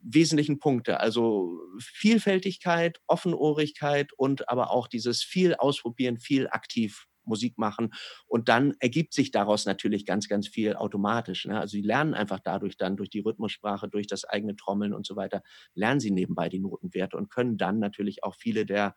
wesentlichen 0.00 0.58
Punkte. 0.58 1.00
Also 1.00 1.60
Vielfältigkeit, 1.80 3.00
Offenohrigkeit 3.06 4.12
und 4.16 4.48
aber 4.48 4.70
auch 4.70 4.88
dieses 4.88 5.22
viel 5.22 5.54
ausprobieren, 5.54 6.18
viel 6.18 6.48
aktiv 6.48 7.06
Musik 7.28 7.58
machen. 7.58 7.90
Und 8.26 8.48
dann 8.48 8.74
ergibt 8.80 9.12
sich 9.14 9.30
daraus 9.30 9.66
natürlich 9.66 10.06
ganz, 10.06 10.28
ganz 10.28 10.48
viel 10.48 10.74
automatisch. 10.74 11.44
Ne? 11.44 11.60
Also 11.60 11.72
sie 11.72 11.82
lernen 11.82 12.14
einfach 12.14 12.40
dadurch 12.40 12.76
dann, 12.76 12.96
durch 12.96 13.10
die 13.10 13.20
Rhythmussprache, 13.20 13.88
durch 13.88 14.06
das 14.06 14.24
eigene 14.24 14.56
Trommeln 14.56 14.94
und 14.94 15.06
so 15.06 15.14
weiter, 15.14 15.42
lernen 15.74 16.00
sie 16.00 16.10
nebenbei 16.10 16.48
die 16.48 16.58
Notenwerte 16.58 17.16
und 17.16 17.30
können 17.30 17.58
dann 17.58 17.78
natürlich 17.78 18.24
auch 18.24 18.34
viele 18.34 18.66
der 18.66 18.94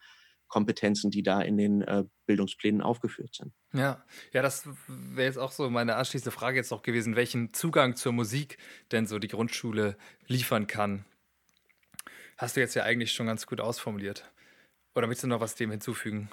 Kompetenzen, 0.51 1.09
die 1.11 1.23
da 1.23 1.41
in 1.41 1.57
den 1.57 1.81
äh, 1.81 2.03
Bildungsplänen 2.27 2.81
aufgeführt 2.81 3.33
sind. 3.33 3.53
Ja, 3.73 4.03
ja, 4.33 4.41
das 4.41 4.67
wäre 4.87 5.25
jetzt 5.25 5.37
auch 5.37 5.51
so 5.51 5.69
meine 5.69 5.95
anschließende 5.95 6.31
Frage 6.31 6.57
jetzt 6.57 6.71
noch 6.71 6.83
gewesen, 6.83 7.15
welchen 7.15 7.53
Zugang 7.53 7.95
zur 7.95 8.11
Musik 8.11 8.57
denn 8.91 9.07
so 9.07 9.17
die 9.17 9.29
Grundschule 9.29 9.97
liefern 10.27 10.67
kann. 10.67 11.05
Hast 12.37 12.57
du 12.57 12.59
jetzt 12.59 12.75
ja 12.75 12.83
eigentlich 12.83 13.13
schon 13.13 13.27
ganz 13.27 13.47
gut 13.47 13.61
ausformuliert. 13.61 14.29
Oder 14.93 15.07
willst 15.07 15.23
du 15.23 15.27
noch 15.27 15.39
was 15.39 15.55
dem 15.55 15.71
hinzufügen? 15.71 16.29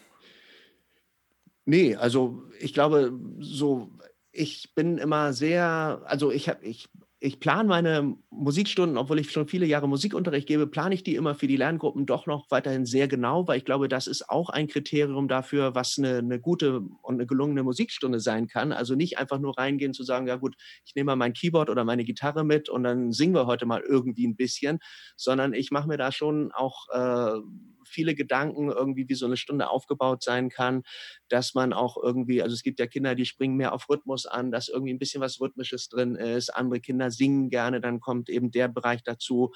Nee, 1.65 1.95
also 1.95 2.43
ich 2.59 2.75
glaube, 2.75 3.17
so, 3.39 3.93
ich 4.33 4.75
bin 4.75 4.99
immer 4.99 5.33
sehr, 5.33 6.03
also 6.07 6.33
ich 6.33 6.49
habe, 6.49 6.65
ich 6.65 6.89
ich 7.21 7.41
plane 7.41 7.69
meine 7.69 8.17
Musikstunden, 8.31 8.97
obwohl 8.97 9.19
ich 9.19 9.33
schon 9.33 9.49
viele 9.49 9.67
Jahre 9.67 9.89
Musikunterricht 9.89 10.47
gebe, 10.47 10.69
plane 10.69 10.95
ich 10.95 11.03
die 11.03 11.17
immer 11.17 11.35
für 11.35 11.49
die 11.49 11.57
Lerngruppen 11.57 12.07
doch 12.07 12.27
noch 12.27 12.49
weiterhin 12.51 12.87
sehr 12.87 13.09
genau, 13.09 13.49
weil 13.49 13.59
ich 13.59 13.65
glaube, 13.65 13.89
das 13.89 14.07
ist 14.07 14.31
auch 14.31 14.51
ein 14.51 14.69
Kriterium 14.69 15.27
dafür, 15.27 15.75
was 15.75 15.99
eine, 15.99 16.19
eine 16.19 16.39
gute 16.39 16.81
und 17.03 17.15
eine 17.15 17.27
gelungene 17.27 17.65
Musikstunde 17.65 18.21
sein 18.21 18.47
kann. 18.47 18.73
Also 18.73 18.95
nicht 18.95 19.19
einfach 19.19 19.41
nur 19.41 19.59
reingehen 19.59 19.95
zu 19.95 20.05
sagen, 20.05 20.29
ja 20.29 20.37
gut, 20.37 20.55
ich 20.85 20.95
nehme 20.95 21.07
mal 21.07 21.17
mein 21.17 21.33
Keyboard 21.33 21.71
oder 21.71 21.85
meine 21.85 22.05
Gitarre 22.05 22.45
mit 22.45 22.69
und 22.69 22.85
dann 22.85 23.11
singen 23.11 23.35
wir 23.35 23.47
heute 23.47 23.67
mal 23.67 23.81
irgendwie 23.81 24.27
ein 24.27 24.37
bisschen, 24.37 24.79
sondern 25.17 25.55
ich 25.55 25.73
mache 25.73 25.89
mir 25.89 25.99
da 25.99 26.13
schon 26.13 26.53
auch 26.53 26.87
äh, 26.93 27.41
viele 27.89 28.15
Gedanken 28.15 28.71
irgendwie, 28.71 29.09
wie 29.09 29.15
so 29.15 29.27
eine 29.27 29.37
Stunde 29.37 29.71
aufgebaut 29.71 30.23
sein 30.23 30.49
kann, 30.51 30.83
dass 31.29 31.55
man 31.55 31.73
auch 31.73 31.97
irgendwie, 32.03 32.43
also 32.43 32.55
es 32.55 32.63
gibt 32.63 32.79
ja 32.81 32.87
Kinder, 32.87 33.15
die 33.15 33.27
springen 33.27 33.57
mehr 33.57 33.73
auf 33.73 33.89
Rhythmus 33.89 34.27
an, 34.27 34.51
dass 34.51 34.69
irgendwie 34.69 34.95
ein 34.95 34.99
bisschen 34.99 35.21
was 35.21 35.41
Rhythmisches 35.41 35.89
drin 35.89 36.15
ist. 36.15 36.51
Andere 36.51 36.81
Kinder 36.81 37.11
singen 37.11 37.51
gerne, 37.51 37.81
dann 37.81 38.01
kommt 38.01 38.29
eben 38.29 38.51
der 38.51 38.69
Bereich 38.69 39.03
dazu. 39.03 39.53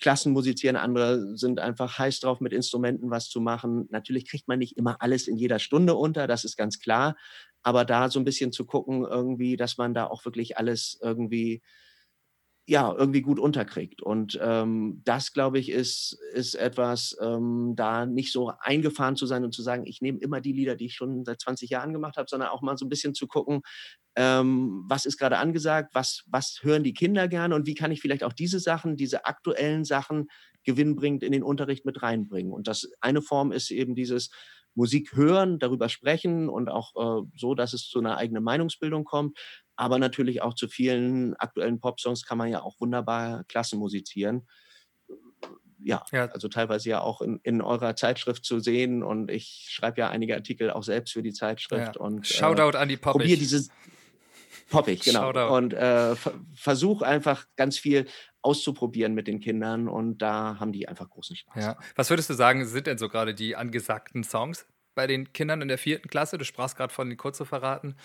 Klassen 0.00 0.32
musizieren, 0.32 0.76
andere 0.76 1.36
sind 1.36 1.58
einfach 1.58 1.98
heiß 1.98 2.20
drauf, 2.20 2.40
mit 2.40 2.52
Instrumenten 2.52 3.10
was 3.10 3.28
zu 3.28 3.40
machen. 3.40 3.88
Natürlich 3.90 4.28
kriegt 4.28 4.46
man 4.46 4.60
nicht 4.60 4.76
immer 4.76 5.02
alles 5.02 5.26
in 5.26 5.36
jeder 5.36 5.58
Stunde 5.58 5.94
unter, 5.96 6.28
das 6.28 6.44
ist 6.44 6.56
ganz 6.56 6.78
klar. 6.78 7.16
Aber 7.62 7.84
da 7.84 8.08
so 8.08 8.20
ein 8.20 8.24
bisschen 8.24 8.52
zu 8.52 8.64
gucken, 8.64 9.04
irgendwie, 9.04 9.56
dass 9.56 9.76
man 9.76 9.94
da 9.94 10.06
auch 10.06 10.24
wirklich 10.24 10.56
alles 10.56 10.98
irgendwie 11.02 11.62
ja, 12.68 12.94
irgendwie 12.94 13.22
gut 13.22 13.38
unterkriegt. 13.38 14.02
Und 14.02 14.38
ähm, 14.42 15.00
das, 15.06 15.32
glaube 15.32 15.58
ich, 15.58 15.70
ist, 15.70 16.18
ist 16.34 16.54
etwas, 16.54 17.16
ähm, 17.18 17.72
da 17.74 18.04
nicht 18.04 18.30
so 18.30 18.52
eingefahren 18.60 19.16
zu 19.16 19.24
sein 19.24 19.42
und 19.42 19.54
zu 19.54 19.62
sagen, 19.62 19.86
ich 19.86 20.02
nehme 20.02 20.18
immer 20.18 20.42
die 20.42 20.52
Lieder, 20.52 20.76
die 20.76 20.84
ich 20.84 20.94
schon 20.94 21.24
seit 21.24 21.40
20 21.40 21.70
Jahren 21.70 21.94
gemacht 21.94 22.18
habe, 22.18 22.26
sondern 22.28 22.50
auch 22.50 22.60
mal 22.60 22.76
so 22.76 22.84
ein 22.84 22.90
bisschen 22.90 23.14
zu 23.14 23.26
gucken, 23.26 23.62
ähm, 24.16 24.84
was 24.86 25.06
ist 25.06 25.16
gerade 25.16 25.38
angesagt, 25.38 25.94
was, 25.94 26.24
was 26.26 26.58
hören 26.60 26.84
die 26.84 26.92
Kinder 26.92 27.26
gerne 27.26 27.54
und 27.54 27.66
wie 27.66 27.74
kann 27.74 27.90
ich 27.90 28.02
vielleicht 28.02 28.22
auch 28.22 28.34
diese 28.34 28.60
Sachen, 28.60 28.96
diese 28.96 29.24
aktuellen 29.24 29.86
Sachen 29.86 30.26
gewinnbringend 30.64 31.22
in 31.22 31.32
den 31.32 31.42
Unterricht 31.42 31.86
mit 31.86 32.02
reinbringen. 32.02 32.52
Und 32.52 32.68
das 32.68 32.90
eine 33.00 33.22
Form 33.22 33.50
ist 33.50 33.70
eben 33.70 33.94
dieses 33.94 34.28
Musik 34.74 35.14
hören, 35.14 35.58
darüber 35.58 35.88
sprechen 35.88 36.48
und 36.48 36.68
auch 36.68 37.22
äh, 37.22 37.26
so, 37.36 37.54
dass 37.54 37.72
es 37.72 37.88
zu 37.88 37.98
einer 37.98 38.16
eigenen 38.16 38.44
Meinungsbildung 38.44 39.04
kommt 39.04 39.38
aber 39.78 40.00
natürlich 40.00 40.42
auch 40.42 40.54
zu 40.54 40.66
vielen 40.66 41.36
aktuellen 41.36 41.78
Popsongs 41.78 42.26
kann 42.26 42.36
man 42.36 42.50
ja 42.50 42.62
auch 42.62 42.80
wunderbar 42.80 43.44
Klassen 43.44 43.78
musizieren. 43.78 44.48
Ja, 45.78 46.04
ja, 46.10 46.26
also 46.26 46.48
teilweise 46.48 46.88
ja 46.88 47.00
auch 47.00 47.20
in, 47.20 47.38
in 47.44 47.62
eurer 47.62 47.94
Zeitschrift 47.94 48.44
zu 48.44 48.58
sehen 48.58 49.04
und 49.04 49.30
ich 49.30 49.68
schreibe 49.70 50.00
ja 50.00 50.08
einige 50.08 50.34
Artikel 50.34 50.72
auch 50.72 50.82
selbst 50.82 51.12
für 51.12 51.22
die 51.22 51.32
Zeitschrift 51.32 51.94
ja. 51.94 52.00
und 52.00 52.26
Shoutout 52.26 52.76
äh, 52.76 52.80
an 52.80 52.88
die 52.88 52.96
Poppig. 52.96 53.20
Probier 53.20 53.36
diese 53.36 53.68
Poppig, 54.70 55.02
genau. 55.02 55.32
Shoutout. 55.32 55.54
Und 55.54 55.74
äh, 55.74 56.14
versuch 56.54 57.02
einfach 57.02 57.46
ganz 57.56 57.78
viel 57.78 58.06
auszuprobieren 58.42 59.14
mit 59.14 59.26
den 59.26 59.40
Kindern 59.40 59.88
und 59.88 60.18
da 60.18 60.58
haben 60.60 60.72
die 60.72 60.88
einfach 60.88 61.08
großen 61.08 61.36
Spaß. 61.36 61.64
Ja. 61.64 61.78
Was 61.96 62.10
würdest 62.10 62.30
du 62.30 62.34
sagen, 62.34 62.66
sind 62.66 62.86
denn 62.86 62.98
so 62.98 63.08
gerade 63.08 63.34
die 63.34 63.56
angesagten 63.56 64.24
Songs 64.24 64.66
bei 64.94 65.06
den 65.06 65.32
Kindern 65.32 65.62
in 65.62 65.68
der 65.68 65.78
vierten 65.78 66.08
Klasse? 66.08 66.38
Du 66.38 66.44
sprachst 66.44 66.76
gerade 66.76 66.92
von 66.92 67.08
den 67.08 67.18
Kurzreferaten. 67.18 67.96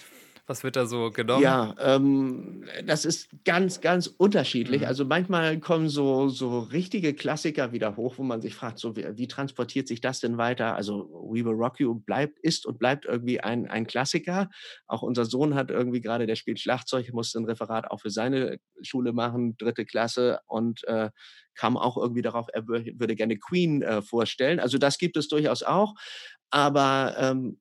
Was 0.45 0.65
wird 0.65 0.75
da 0.75 0.85
so 0.85 1.09
genommen? 1.09 1.41
Ja, 1.41 1.73
ähm, 1.79 2.65
das 2.85 3.05
ist 3.05 3.29
ganz, 3.45 3.79
ganz 3.79 4.07
unterschiedlich. 4.07 4.81
Mhm. 4.81 4.87
Also 4.87 5.05
manchmal 5.05 5.57
kommen 5.59 5.87
so, 5.87 6.27
so 6.27 6.59
richtige 6.59 7.13
Klassiker 7.13 7.71
wieder 7.71 7.95
hoch, 7.95 8.15
wo 8.17 8.23
man 8.23 8.41
sich 8.41 8.53
fragt, 8.53 8.77
so 8.77 8.97
wie, 8.97 9.05
wie, 9.15 9.29
transportiert 9.29 9.87
sich 9.87 10.01
das 10.01 10.19
denn 10.19 10.37
weiter? 10.37 10.75
Also 10.75 11.09
We 11.31 11.45
Will 11.45 11.53
Rock 11.53 11.79
You 11.79 11.95
bleibt, 11.95 12.39
ist 12.39 12.65
und 12.65 12.77
bleibt 12.77 13.05
irgendwie 13.05 13.39
ein, 13.39 13.67
ein 13.67 13.87
Klassiker. 13.87 14.49
Auch 14.85 15.01
unser 15.01 15.23
Sohn 15.23 15.55
hat 15.55 15.71
irgendwie 15.71 16.01
gerade, 16.01 16.27
der 16.27 16.35
spielt 16.35 16.59
Schlagzeug, 16.59 17.13
musste 17.13 17.39
ein 17.39 17.45
Referat 17.45 17.89
auch 17.89 18.01
für 18.01 18.09
seine 18.09 18.57
Schule 18.81 19.13
machen, 19.13 19.55
dritte 19.57 19.85
Klasse 19.85 20.39
und 20.47 20.83
äh, 20.89 21.09
kam 21.55 21.77
auch 21.77 21.95
irgendwie 21.95 22.21
darauf, 22.21 22.47
er 22.51 22.67
würde 22.67 23.15
gerne 23.15 23.37
Queen 23.37 23.81
äh, 23.81 24.01
vorstellen. 24.01 24.59
Also 24.59 24.77
das 24.77 24.97
gibt 24.97 25.15
es 25.15 25.29
durchaus 25.29 25.63
auch. 25.63 25.93
Aber 26.49 27.15
ähm, 27.17 27.59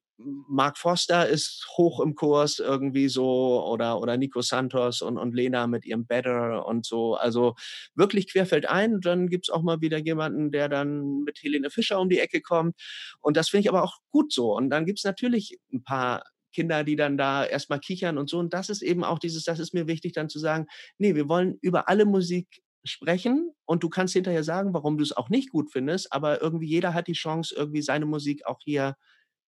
Mark 0.49 0.79
Foster 0.79 1.29
ist 1.29 1.67
hoch 1.77 2.01
im 2.01 2.15
Kurs 2.15 2.59
irgendwie 2.59 3.09
so 3.09 3.65
oder, 3.65 4.01
oder 4.01 4.17
Nico 4.17 4.43
Santos 4.43 5.03
und, 5.03 5.19
und 5.19 5.35
Lena 5.35 5.67
mit 5.67 5.85
ihrem 5.85 6.07
Better 6.07 6.67
und 6.67 6.87
so. 6.87 7.15
Also 7.15 7.55
wirklich 7.95 8.31
querfeld 8.31 8.69
ein. 8.69 9.01
Dann 9.01 9.29
gibt 9.29 9.47
es 9.47 9.51
auch 9.51 9.63
mal 9.63 9.81
wieder 9.81 9.99
jemanden, 9.99 10.51
der 10.51 10.69
dann 10.69 11.25
mit 11.25 11.39
Helene 11.43 11.71
Fischer 11.71 12.01
um 12.01 12.09
die 12.09 12.21
Ecke 12.21 12.41
kommt. 12.41 12.77
Und 13.21 13.37
das 13.37 13.49
finde 13.49 13.63
ich 13.63 13.69
aber 13.69 13.83
auch 13.83 13.99
gut 14.11 14.33
so. 14.33 14.55
Und 14.57 14.71
dann 14.71 14.87
gibt 14.87 14.99
es 14.99 15.05
natürlich 15.05 15.59
ein 15.73 15.83
paar 15.85 16.25
Kinder, 16.53 16.85
die 16.85 16.97
dann 16.97 17.17
da 17.17 17.45
erstmal 17.45 17.81
kichern 17.81 18.19
und 18.19 18.29
so. 18.29 18.39
Und 18.39 18.53
das 18.55 18.69
ist 18.69 18.83
eben 18.83 19.05
auch 19.05 19.19
dieses, 19.19 19.45
das 19.45 19.59
ist 19.59 19.75
mir 19.75 19.87
wichtig 19.87 20.13
dann 20.13 20.29
zu 20.29 20.39
sagen, 20.39 20.67
nee, 20.99 21.15
wir 21.15 21.29
wollen 21.29 21.59
über 21.61 21.89
alle 21.89 22.05
Musik 22.05 22.63
sprechen 22.85 23.53
und 23.65 23.83
du 23.83 23.89
kannst 23.89 24.15
hinterher 24.15 24.45
sagen, 24.45 24.75
warum 24.75 24.99
du 24.99 25.05
es 25.05 25.17
auch 25.17 25.29
nicht 25.29 25.51
gut 25.51 25.71
findest, 25.71 26.13
aber 26.13 26.43
irgendwie 26.43 26.67
jeder 26.67 26.95
hat 26.95 27.07
die 27.07 27.13
Chance, 27.13 27.55
irgendwie 27.57 27.83
seine 27.83 28.07
Musik 28.07 28.47
auch 28.47 28.59
hier 28.63 28.97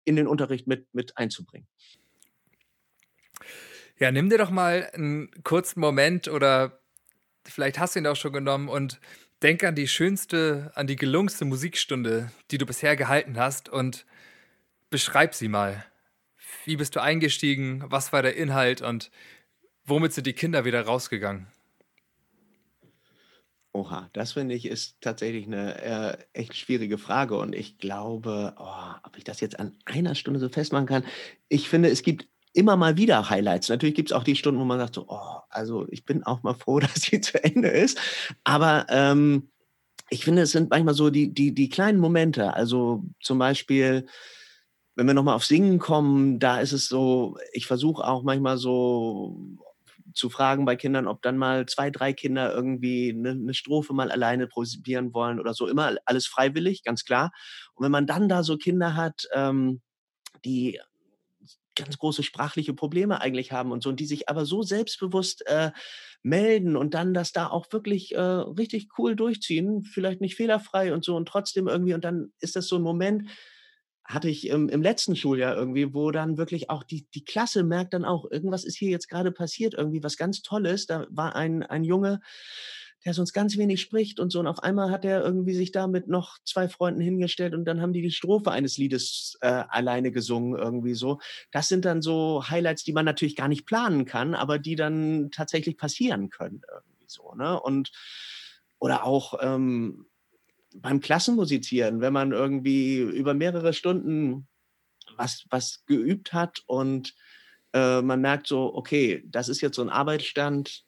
in 0.06 0.16
den 0.16 0.28
Unterricht 0.28 0.68
mit, 0.68 0.94
mit 0.94 1.18
einzubringen. 1.18 1.68
Ja, 4.00 4.12
nimm 4.12 4.30
dir 4.30 4.38
doch 4.38 4.50
mal 4.50 4.90
einen 4.94 5.32
kurzen 5.44 5.80
Moment 5.80 6.28
oder 6.28 6.82
vielleicht 7.46 7.80
hast 7.80 7.96
du 7.96 8.00
ihn 8.00 8.08
auch 8.08 8.16
schon 8.16 8.34
genommen 8.34 8.70
und 8.70 9.00
denk 9.42 9.64
an 9.64 9.76
die 9.76 9.88
schönste, 9.88 10.72
an 10.76 10.88
die 10.88 10.96
gelungenste 10.96 11.46
Musikstunde, 11.46 12.32
die 12.50 12.58
du 12.58 12.66
bisher 12.66 12.96
gehalten 12.96 13.38
hast 13.38 13.70
und 13.70 14.06
beschreib 14.90 15.36
sie 15.36 15.48
mal. 15.48 15.86
Wie 16.66 16.78
bist 16.78 16.96
du 16.96 17.02
eingestiegen? 17.02 17.84
Was 17.88 18.14
war 18.14 18.22
der 18.22 18.36
Inhalt 18.36 18.82
und 18.82 19.12
womit 19.86 20.14
sind 20.14 20.28
die 20.28 20.34
Kinder 20.34 20.66
wieder 20.66 20.82
rausgegangen? 20.82 21.48
Oha, 23.76 24.08
das 24.14 24.34
finde 24.34 24.54
ich, 24.54 24.68
ist 24.68 24.98
tatsächlich 25.02 25.48
'ne, 25.48 25.82
äh, 25.82 26.18
echt 26.34 26.56
schwierige 26.56 27.00
Frage 27.00 27.36
und 27.38 27.56
ich 27.56 27.80
glaube, 27.80 28.54
oh, 28.60 28.94
ob 29.04 29.18
ich 29.18 29.24
das 29.24 29.40
jetzt 29.42 29.60
an 29.60 29.76
einer 29.86 30.14
Stunde 30.14 30.40
so 30.40 30.48
festmachen 30.48 30.86
kann. 30.86 31.04
Ich 31.50 31.70
finde, 31.70 31.90
es 31.90 32.04
gibt 32.04 32.28
immer 32.54 32.76
mal 32.78 32.98
wieder 32.98 33.32
Highlights. 33.32 33.70
Natürlich 33.70 33.96
gibt's 33.96 34.12
auch 34.12 34.24
die 34.24 34.36
Stunden, 34.36 34.60
wo 34.62 34.66
man 34.66 34.78
sagt 34.80 34.94
so: 34.94 35.06
„Oh, 35.10 35.40
also 35.50 35.88
ich 35.90 36.06
bin 36.06 36.22
auch 36.24 36.44
mal 36.44 36.54
froh, 36.54 36.80
dass 36.80 37.02
sie 37.02 37.20
zu 37.20 37.44
Ende 37.44 37.70
ist.“ 37.70 38.00
Aber, 38.44 38.86
ähm, 38.90 39.50
ich 40.10 40.26
finde, 40.26 40.44
es 40.44 40.52
sind 40.52 40.70
manchmal 40.72 40.94
so 40.96 41.10
die 41.12 41.34
die 41.34 41.54
die 41.56 41.70
kleinen 41.70 42.00
Momente. 42.00 42.54
Also, 42.56 43.04
zum 43.22 43.40
Beispiel, 43.40 44.08
wenn 44.96 45.08
wir 45.08 45.14
noch 45.16 45.24
mal 45.24 45.36
aufs 45.36 45.48
Singen 45.50 45.80
kommen, 45.80 46.40
da 46.40 46.60
ist 46.62 46.74
es 46.74 46.88
so, 46.88 47.38
ich 47.54 47.68
versuche 47.68 48.04
auch 48.06 48.24
manchmal 48.24 48.58
so 48.58 49.38
zu 50.16 50.30
fragen 50.30 50.66
bei 50.66 50.76
Kindern, 50.76 51.08
ob 51.08 51.22
dann 51.24 51.38
mal 51.38 51.66
2, 51.68 51.90
3 51.92 52.14
Kinder 52.14 52.54
irgendwie 52.54 53.14
'ne 53.14 53.36
'ne 53.36 53.54
Strophe 53.54 53.94
mal 53.94 54.12
alleine 54.12 54.48
probieren 54.48 55.14
wollen 55.14 55.40
oder 55.40 55.54
so. 55.54 55.68
Immer 55.68 55.96
alles 56.06 56.28
freiwillig, 56.28 56.84
ganz 56.84 57.04
klar. 57.06 57.32
Und 57.76 57.86
wenn 57.86 57.92
man 57.92 58.08
dann 58.08 58.30
da 58.30 58.44
so 58.44 58.58
Kinder 58.58 58.96
hat, 58.96 59.28
ähm, 59.34 59.82
die 60.46 60.80
ganz 61.78 61.98
große 62.00 62.24
sprachliche 62.24 62.74
Probleme 62.76 63.22
eigentlich 63.22 63.52
haben 63.54 63.72
und 63.72 63.84
so 63.84 63.90
und 63.90 64.00
die 64.02 64.06
sich 64.08 64.30
aber 64.30 64.46
so 64.46 64.64
selbstbewusst, 64.64 65.48
äh, 65.48 65.72
melden 66.24 66.76
und 66.78 66.94
dann 66.96 67.14
das 67.16 67.32
da 67.34 67.48
auch 67.50 67.68
wirklich, 67.74 68.16
äh, 68.16 68.20
richtig 68.22 68.90
cool 69.00 69.16
durchziehen, 69.16 69.84
vielleicht 69.84 70.22
nicht 70.22 70.36
fehlerfrei 70.36 70.94
und 70.94 71.06
so 71.06 71.16
und 71.18 71.28
trotzdem 71.30 71.68
irgendwie 71.70 71.94
und 71.96 72.04
dann 72.06 72.34
ist 72.42 72.56
das 72.58 72.68
so 72.68 72.78
'n 72.78 72.84
Moment 72.84 73.30
hatte 74.06 74.30
ich 74.30 74.48
im 74.48 74.70
im 74.70 74.82
letzten 74.82 75.16
Schuljahr 75.16 75.56
irgendwie, 75.56 75.94
wo 75.94 76.12
dann 76.12 76.38
wirklich 76.38 76.70
auch 76.70 76.84
die 76.84 77.08
die 77.14 77.24
Klasse 77.26 77.64
merkt 77.64 77.94
dann 77.94 78.06
auch, 78.06 78.30
irgendwas 78.30 78.64
ist 78.66 78.78
hier 78.78 78.90
jetzt 78.90 79.10
grade 79.10 79.32
passiert, 79.32 79.74
irgendwie 79.76 80.04
was 80.04 80.18
ganz 80.18 80.42
Tolles. 80.42 80.86
Da 80.88 81.08
war 81.10 81.36
ein 81.36 81.64
ein 81.64 81.84
Junge, 81.84 82.20
der 83.06 83.14
sonst 83.14 83.34
ganz 83.34 83.58
wenig 83.58 83.82
spricht 83.82 84.20
und 84.20 84.32
so 84.32 84.40
und 84.40 84.48
auf 84.48 84.60
einmal 84.64 84.90
hat 84.92 85.04
er 85.06 85.24
irgendwie 85.24 85.54
sich 85.54 85.72
da 85.72 85.88
mit 85.88 86.08
noch 86.08 86.38
2 86.46 86.70
Freunden 86.70 87.02
hingestellt 87.02 87.54
und 87.54 87.66
dann 87.66 87.82
haben 87.82 87.92
die 87.94 88.02
die 88.02 88.12
Strophe 88.12 88.52
eines 88.52 88.78
Liedes, 88.78 89.38
äh, 89.42 89.48
alleine 89.68 90.12
gesungen 90.12 90.58
irgendwie 90.58 90.94
so. 90.94 91.20
Das 91.52 91.68
sind 91.68 91.84
dann 91.86 92.02
so 92.02 92.48
Highlights, 92.50 92.84
die 92.84 92.94
man 92.94 93.06
natürlich 93.06 93.36
gar 93.36 93.50
nicht 93.50 93.66
planen 93.66 94.06
kann, 94.06 94.36
aber 94.36 94.58
die 94.60 94.76
dann 94.76 95.30
tatsächlich 95.32 95.78
passieren 95.78 96.30
können 96.30 96.62
irgendwie 96.74 97.06
so, 97.08 97.34
ne? 97.36 97.60
Und 97.60 97.92
oder 98.80 99.04
auch, 99.06 99.36
ähm, 99.42 100.06
beim 100.76 101.00
Klassenmusizieren, 101.02 102.02
wenn 102.02 102.14
man 102.14 102.32
irgendwie 102.32 103.00
über 103.00 103.34
mehrere 103.34 103.74
Stunden 103.74 104.48
was 105.18 105.46
was 105.50 105.84
geübt 105.88 106.34
hat 106.34 106.64
und, 106.68 107.16
äh, 107.74 108.02
man 108.02 108.22
merkt 108.22 108.48
so: 108.48 108.74
„Okay, 108.76 109.24
das 109.28 109.50
ist 109.50 109.62
jetzt 109.62 109.76
so 109.78 109.82
'n 109.84 109.90
Arbeitsstand, 109.90 110.86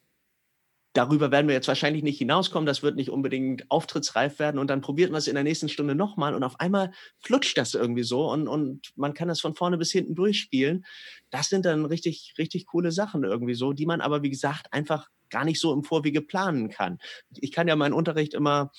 darüber 0.93 1.29
werden 1.31 1.47
wir 1.47 1.55
jetzt 1.55 1.67
wahrscheinlich 1.67 2.03
nicht 2.03 2.17
hinauskommen, 2.17 2.65
das 2.65 2.81
wird 2.81 2.95
nicht 2.95 3.09
unbedingt 3.09 3.69
auftrittsreif 3.69 4.39
werden“ 4.39 4.59
und 4.59 4.69
dann 4.69 4.81
probiert 4.81 5.11
man's 5.11 5.27
in 5.27 5.35
der 5.35 5.43
nächsten 5.43 5.69
Stunde 5.69 5.93
noch 5.95 6.15
mal 6.17 6.33
und 6.33 6.43
auf 6.43 6.59
einmal 6.59 6.91
flutscht 7.19 7.57
das 7.57 7.73
irgendwie 7.73 8.03
so 8.03 8.29
und 8.31 8.47
und 8.47 8.91
man 8.95 9.13
kann 9.13 9.27
das 9.27 9.41
von 9.41 9.55
vorne 9.55 9.77
bis 9.77 9.91
hinten 9.91 10.15
durchspielen. 10.15 10.85
Das 11.31 11.49
sind 11.49 11.65
dann 11.65 11.85
richtig 11.85 12.33
richtig 12.37 12.65
coole 12.67 12.91
Sachen 12.91 13.23
irgendwie 13.25 13.55
so, 13.55 13.73
die 13.73 13.85
man 13.85 14.01
aber, 14.01 14.23
wie 14.23 14.29
gesagt, 14.29 14.71
einfach 14.73 15.09
gar 15.29 15.43
nicht 15.45 15.59
so 15.59 15.73
im 15.73 15.83
Vorwege 15.83 16.21
planen 16.21 16.69
kann. 16.69 16.99
Ich 17.39 17.51
kann 17.51 17.67
ja 17.67 17.75
meinen 17.75 17.93
Unterricht 17.93 18.33
immer 18.33 18.71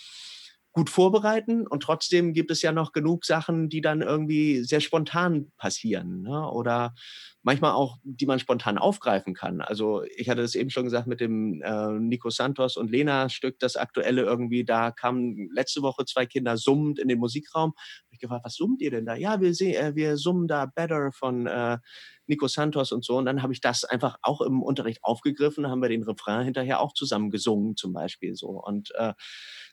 gut 0.76 0.90
vorbereiten 0.90 1.66
und 1.66 1.82
trotzdem 1.82 2.34
gibt 2.34 2.50
es 2.52 2.62
ja 2.62 2.72
noch 2.72 2.92
genug 2.92 3.24
Sachen, 3.24 3.68
die 3.70 3.80
dann 3.80 4.02
irgendwie 4.02 4.62
sehr 4.64 4.80
spontan 4.80 5.50
passieren, 5.56 6.22
ne? 6.22 6.50
Oder 6.50 6.94
manchmal 7.42 7.72
auch, 7.72 7.98
die 8.04 8.26
man 8.26 8.38
spontan 8.38 8.78
aufgreifen 8.78 9.34
kann. 9.34 9.60
Also, 9.60 10.02
ich 10.16 10.28
hatte 10.28 10.42
das 10.42 10.54
eben 10.54 10.70
schon 10.70 10.84
gesagt 10.84 11.06
mit 11.06 11.20
dem, 11.20 11.62
äh, 11.62 11.92
Nico 11.98 12.30
Santos 12.30 12.76
und 12.76 12.90
Lena 12.90 13.28
Stück, 13.28 13.58
das 13.58 13.76
aktuelle 13.76 14.22
irgendwie, 14.22 14.64
da 14.64 14.90
kamen 14.90 15.48
letzte 15.54 15.82
Woche 15.82 16.04
2 16.04 16.26
Kinder 16.26 16.56
summend 16.56 16.98
in 16.98 17.08
den 17.08 17.18
Musikraum. 17.18 17.70
Habe 17.72 18.12
ich 18.12 18.20
gefragt: 18.20 18.44
„Was 18.44 18.54
summt 18.56 18.82
ihr 18.82 18.90
denn 18.90 19.06
da?“ 19.06 19.14
„Ja, 19.16 19.40
wir 19.40 19.54
se 19.54 19.74
äh, 19.76 19.94
wir 19.94 20.16
summen 20.18 20.48
da 20.48 20.66
Better 20.66 21.10
von, 21.12 21.46
äh, 21.46 21.78
Nico 22.26 22.48
Santos“ 22.48 22.92
und 22.92 23.04
so. 23.04 23.16
Und 23.16 23.26
dann 23.26 23.42
habe 23.42 23.52
ich 23.52 23.60
das 23.60 23.84
einfach 23.84 24.16
auch 24.22 24.40
im 24.40 24.62
Unterricht 24.62 24.98
aufgegriffen, 25.04 25.68
haben 25.68 25.80
wir 25.80 25.88
den 25.88 26.02
Refrain 26.02 26.44
hinterher 26.44 26.80
auch 26.80 26.92
zusammen 26.92 27.30
gesungen 27.30 27.76
zum 27.76 27.92
Beispiel 27.92 28.34
so. 28.34 28.48
Und, 28.48 28.90
äh, 28.96 29.14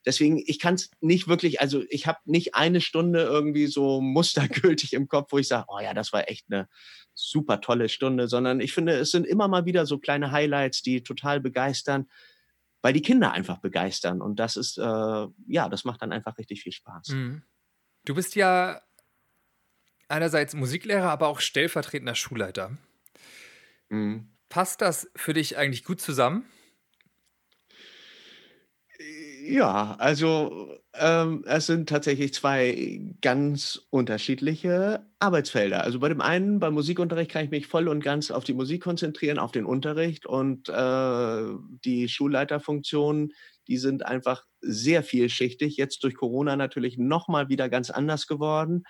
deswegen, 0.06 0.42
ich 0.46 0.60
kann's 0.60 0.92
nicht 1.02 1.28
wirklich 1.28 1.62
also, 1.62 1.84
ich 1.90 2.08
habe 2.08 2.20
nicht 2.26 2.56
eine 2.56 2.82
Stunde 2.82 3.22
irgendwie 3.24 3.68
so 3.68 4.02
mustergültig 4.02 4.94
im 4.94 5.08
Kopf, 5.10 5.32
wo 5.34 5.40
ich 5.40 5.48
sage: 5.48 5.66
„Oh 5.70 5.80
ja, 5.80 5.94
das 5.94 6.14
war 6.14 6.30
echt 6.30 6.50
'ne 6.50 6.68
super 7.16 7.62
tolle 7.62 7.90
Stunde“, 7.90 8.28
sondern 8.28 8.60
ich 8.62 8.74
finde, 8.74 8.94
es 8.94 9.12
sind 9.12 9.28
immer 9.28 9.48
mal 9.48 9.66
wieder 9.66 9.86
so 9.86 10.00
kleine 10.00 10.32
Highlights, 10.32 10.82
die 10.84 11.04
total 11.04 11.40
begeistern, 11.42 12.08
weil 12.84 12.94
die 12.94 13.02
Kinder 13.04 13.32
einfach 13.34 13.60
begeistern. 13.62 14.22
Und 14.22 14.40
das 14.40 14.58
ist, 14.58 14.78
äh 14.80 14.84
ja, 15.48 15.70
das 15.70 15.86
macht 15.86 16.02
dann 16.04 16.12
einfach 16.14 16.38
richtig 16.40 16.64
viel 16.64 16.74
Spaß. 16.74 17.10
Mhm. 17.10 17.44
Du 18.06 18.16
bist 18.16 18.36
ja 18.36 18.82
einerseits 20.10 20.54
Musiklehrer, 20.54 21.10
aber 21.10 21.28
auch 21.28 21.40
stellvertretender 21.40 22.16
Schulleiter. 22.16 22.78
Mhm. 23.92 24.34
Passt 24.50 24.82
das 24.82 25.10
für 25.16 25.34
dich 25.34 25.58
eigentlich 25.58 25.84
gut 25.84 26.00
zusammen? 26.02 26.46
Ja, 29.46 29.96
also, 30.00 30.78
ähm, 30.94 31.44
es 31.46 31.66
sind 31.66 31.90
tatsächlich 31.90 32.34
2 32.34 33.02
ganz 33.22 33.82
unterschiedliche 33.90 35.06
Arbeitsfelder. 35.20 35.84
Also, 35.84 36.00
bei 36.00 36.08
dem 36.08 36.22
einen, 36.22 36.60
beim 36.60 36.74
Musikunterricht 36.76 37.30
kann 37.32 37.44
ich 37.44 37.52
mich 37.52 37.68
voll 37.68 37.90
und 37.90 38.02
ganz 38.04 38.32
auf 38.32 38.46
die 38.46 38.54
Musik 38.54 38.84
konzentrieren, 38.84 39.40
auf 39.40 39.52
den 39.52 39.66
Unterricht 39.66 40.26
und, 40.26 40.70
äh, 40.70 41.44
die 41.84 42.08
Schulleiterfunktionen, 42.08 43.34
die 43.68 43.78
sind 43.78 44.06
einfach 44.06 44.46
sehr 44.62 45.04
vielschichtig, 45.04 45.76
jetzt 45.76 46.04
durch 46.06 46.16
Corona 46.16 46.56
natürlich 46.56 46.98
noch 46.98 47.28
mal 47.28 47.50
wieder 47.50 47.68
ganz 47.70 47.90
anders 47.90 48.28
geworden. 48.28 48.84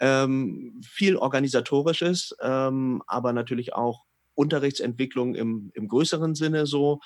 Ähm, 0.00 0.80
viel 0.86 1.16
Organisatorisches, 1.16 2.34
ähm, 2.40 3.02
aber 3.06 3.32
natürlich 3.34 3.74
auch 3.74 4.04
Unterrichtsentwicklung 4.34 5.34
im 5.34 5.70
im 5.74 5.88
größeren 5.88 6.34
Sinne 6.34 6.64
so. 6.66 7.00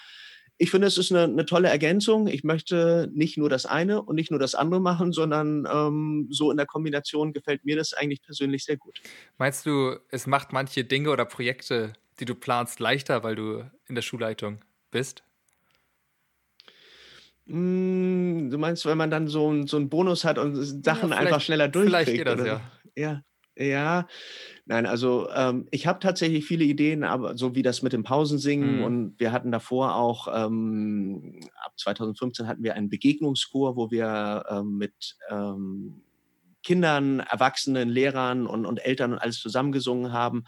Ich 0.61 0.71
finde, 0.71 0.87
es 0.87 0.99
ist 0.99 1.11
'ne 1.11 1.27
'ne 1.27 1.45
tolle 1.47 1.69
Ergänzung. 1.69 2.29
Ich 2.29 2.45
möchte 2.45 3.11
nicht 3.12 3.37
nur 3.37 3.49
das 3.51 3.67
eine 3.67 4.03
und 4.03 4.14
nicht 4.14 4.31
nur 4.31 4.38
das 4.38 4.55
andere 4.55 4.81
machen, 4.81 5.12
sondern, 5.12 5.67
ähm, 5.73 6.29
so 6.31 6.51
in 6.53 6.57
der 6.57 6.67
Kombination 6.67 7.33
gefällt 7.33 7.64
mir 7.64 7.77
das 7.77 7.93
eigentlich 7.93 8.23
persönlich 8.23 8.64
sehr 8.64 8.77
gut. 8.77 9.01
Meinst 9.38 9.67
du, 9.67 9.99
es 10.11 10.27
macht 10.29 10.53
manche 10.53 10.85
Dinge 10.85 11.11
oder 11.11 11.25
Projekte, 11.25 11.95
die 12.21 12.25
du 12.25 12.37
planst, 12.37 12.79
leichter, 12.79 13.25
weil 13.25 13.35
du 13.35 13.69
in 13.88 13.97
der 13.97 14.03
Schulleitung 14.03 14.61
bist? 14.93 15.25
Hm, 17.47 18.49
du 18.51 18.57
meinst, 18.59 18.87
wenn 18.87 18.97
man 18.97 19.11
dann 19.11 19.29
so 19.29 19.67
so 19.67 19.77
'n 19.77 19.90
Bonus 19.90 20.25
hat 20.25 20.38
und 20.38 20.57
S 20.57 20.77
Ja, 20.87 21.07
Sachen 21.07 21.12
einfach 21.12 21.40
schneller 21.43 21.69
vielleicht 21.79 22.14
geht 22.17 22.27
durchkriegt 22.27 22.29
das, 22.29 22.43
oder 22.43 22.45
ja. 22.45 22.71
Ja, 22.97 23.23
ja. 23.57 24.07
Nein, 24.67 24.87
also, 24.87 25.29
ähm, 25.31 25.67
ich 25.71 25.87
habe 25.87 26.01
tatsächlich 26.01 26.45
viele 26.47 26.64
Ideen, 26.64 27.05
aber 27.05 27.37
so 27.37 27.55
wie 27.55 27.62
das 27.62 27.83
mit 27.83 27.93
dem 27.93 28.03
Pausensingen 28.05 28.81
Mhm. 28.81 28.83
und 28.83 29.14
wir 29.21 29.33
hatten 29.33 29.53
davor 29.53 29.95
auch, 29.97 30.29
ähm 30.33 31.40
ab 31.64 31.73
2015 31.79 32.47
hatten 32.49 32.62
wir 32.64 32.75
einen 32.75 32.90
Begegnungschor, 32.90 33.77
wo 33.77 33.90
wir, 33.90 34.45
ähm, 34.51 34.79
mit, 34.79 35.17
ähm, 35.31 36.03
Kindern, 36.64 37.21
Erwachsenen, 37.21 37.90
Lehrern 37.90 38.47
und 38.47 38.67
und 38.67 38.79
Eltern 38.85 39.12
und 39.14 39.19
alles 39.19 39.40
zusammengesungen 39.40 40.12
haben. 40.12 40.45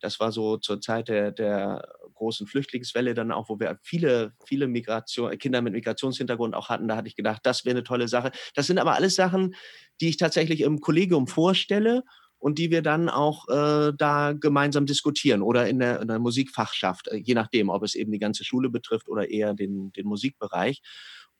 Das 0.00 0.20
war 0.20 0.32
so 0.32 0.56
zur 0.58 0.80
Zeit 0.80 1.08
der 1.08 1.32
der 1.32 1.88
großen 2.14 2.46
Flüchtlingswelle 2.46 3.14
dann 3.14 3.32
auch, 3.32 3.48
wo 3.48 3.60
wir 3.60 3.78
viele 3.82 4.32
viele 4.46 4.66
Migratio 4.68 5.28
Kinder 5.38 5.62
mit 5.62 5.74
Migrationshintergrund 5.74 6.54
auch 6.54 6.68
hatten. 6.70 6.88
Da 6.88 6.96
hatte 6.96 7.08
ich 7.08 7.16
gedacht, 7.16 7.40
das 7.44 7.64
wäre 7.64 7.76
'ne 7.76 7.84
tolle 7.84 8.08
Sache. 8.08 8.32
Das 8.54 8.66
sind 8.66 8.78
aber 8.78 8.94
alles 8.94 9.14
Sachen, 9.16 9.54
die 10.00 10.08
ich 10.08 10.16
tatsächlich 10.16 10.62
im 10.62 10.80
Kollegium 10.80 11.26
vorstelle 11.28 12.02
und 12.38 12.58
die 12.58 12.70
wir 12.70 12.82
dann 12.82 13.08
auch, 13.08 13.48
äh, 13.48 13.92
da 13.96 14.32
gemeinsam 14.34 14.86
diskutieren 14.86 15.42
oder 15.42 15.68
in 15.68 15.78
der 15.80 16.00
in 16.02 16.08
der 16.08 16.18
Musikfachschaft, 16.20 17.08
äh, 17.08 17.16
je 17.16 17.34
nachdem, 17.34 17.68
ob 17.70 17.82
es 17.84 17.94
eben 17.94 18.12
die 18.12 18.18
ganze 18.20 18.44
Schule 18.44 18.70
betrifft 18.70 19.08
oder 19.08 19.30
eher 19.30 19.54
den 19.54 19.92
den 19.92 20.06
Musikbereich. 20.06 20.82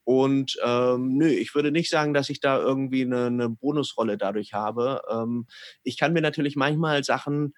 Und, 0.05 0.57
ähm, 0.65 1.17
nö, 1.19 1.29
ich 1.29 1.55
würde 1.55 1.71
nicht 1.73 1.91
sagen, 1.91 2.15
dass 2.15 2.31
ich 2.31 2.41
da 2.41 2.59
irgendwie 2.61 3.05
'ne 3.05 3.31
'ne 3.31 3.49
Bonusrolle 3.51 4.17
dadurch 4.19 4.55
habe. 4.55 5.03
Ähm, 5.11 5.47
ich 5.85 5.99
kann 5.99 6.13
mir 6.15 6.23
natürlich 6.23 6.57
manchmal 6.57 7.05
Sachen 7.05 7.55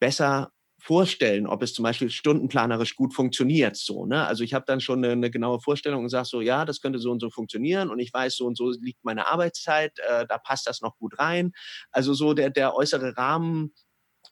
besser 0.00 0.52
vorstellen, 0.80 1.46
ob 1.46 1.62
es 1.62 1.74
zum 1.74 1.82
Beispiel 1.84 2.10
stundenplanerisch 2.10 2.96
gut 2.96 3.14
funktioniert 3.14 3.76
so, 3.76 4.06
ne? 4.06 4.26
Also, 4.26 4.44
ich 4.44 4.54
habe 4.54 4.64
dann 4.66 4.80
schon 4.80 5.00
'ne 5.00 5.16
'ne 5.16 5.30
genaue 5.30 5.60
Vorstellung 5.60 6.04
und 6.04 6.10
sage 6.10 6.26
so: 6.26 6.40
„Ja, 6.40 6.64
das 6.64 6.80
könnte 6.80 6.98
so 7.00 7.10
und 7.12 7.20
so 7.20 7.30
funktionieren 7.30 7.90
und 7.90 7.98
ich 8.00 8.12
weiß, 8.14 8.36
so 8.36 8.46
und 8.46 8.56
so 8.56 8.70
liegt 8.70 9.04
meine 9.04 9.26
Arbeitszeit, 9.28 9.98
äh, 10.00 10.26
da 10.28 10.38
passt 10.38 10.66
das 10.68 10.80
noch 10.82 10.96
gut 10.98 11.18
rein.“ 11.18 11.52
Also, 11.92 12.14
so 12.14 12.34
der 12.34 12.50
der 12.50 12.74
äußere 12.76 13.16
Rahmen, 13.16 13.74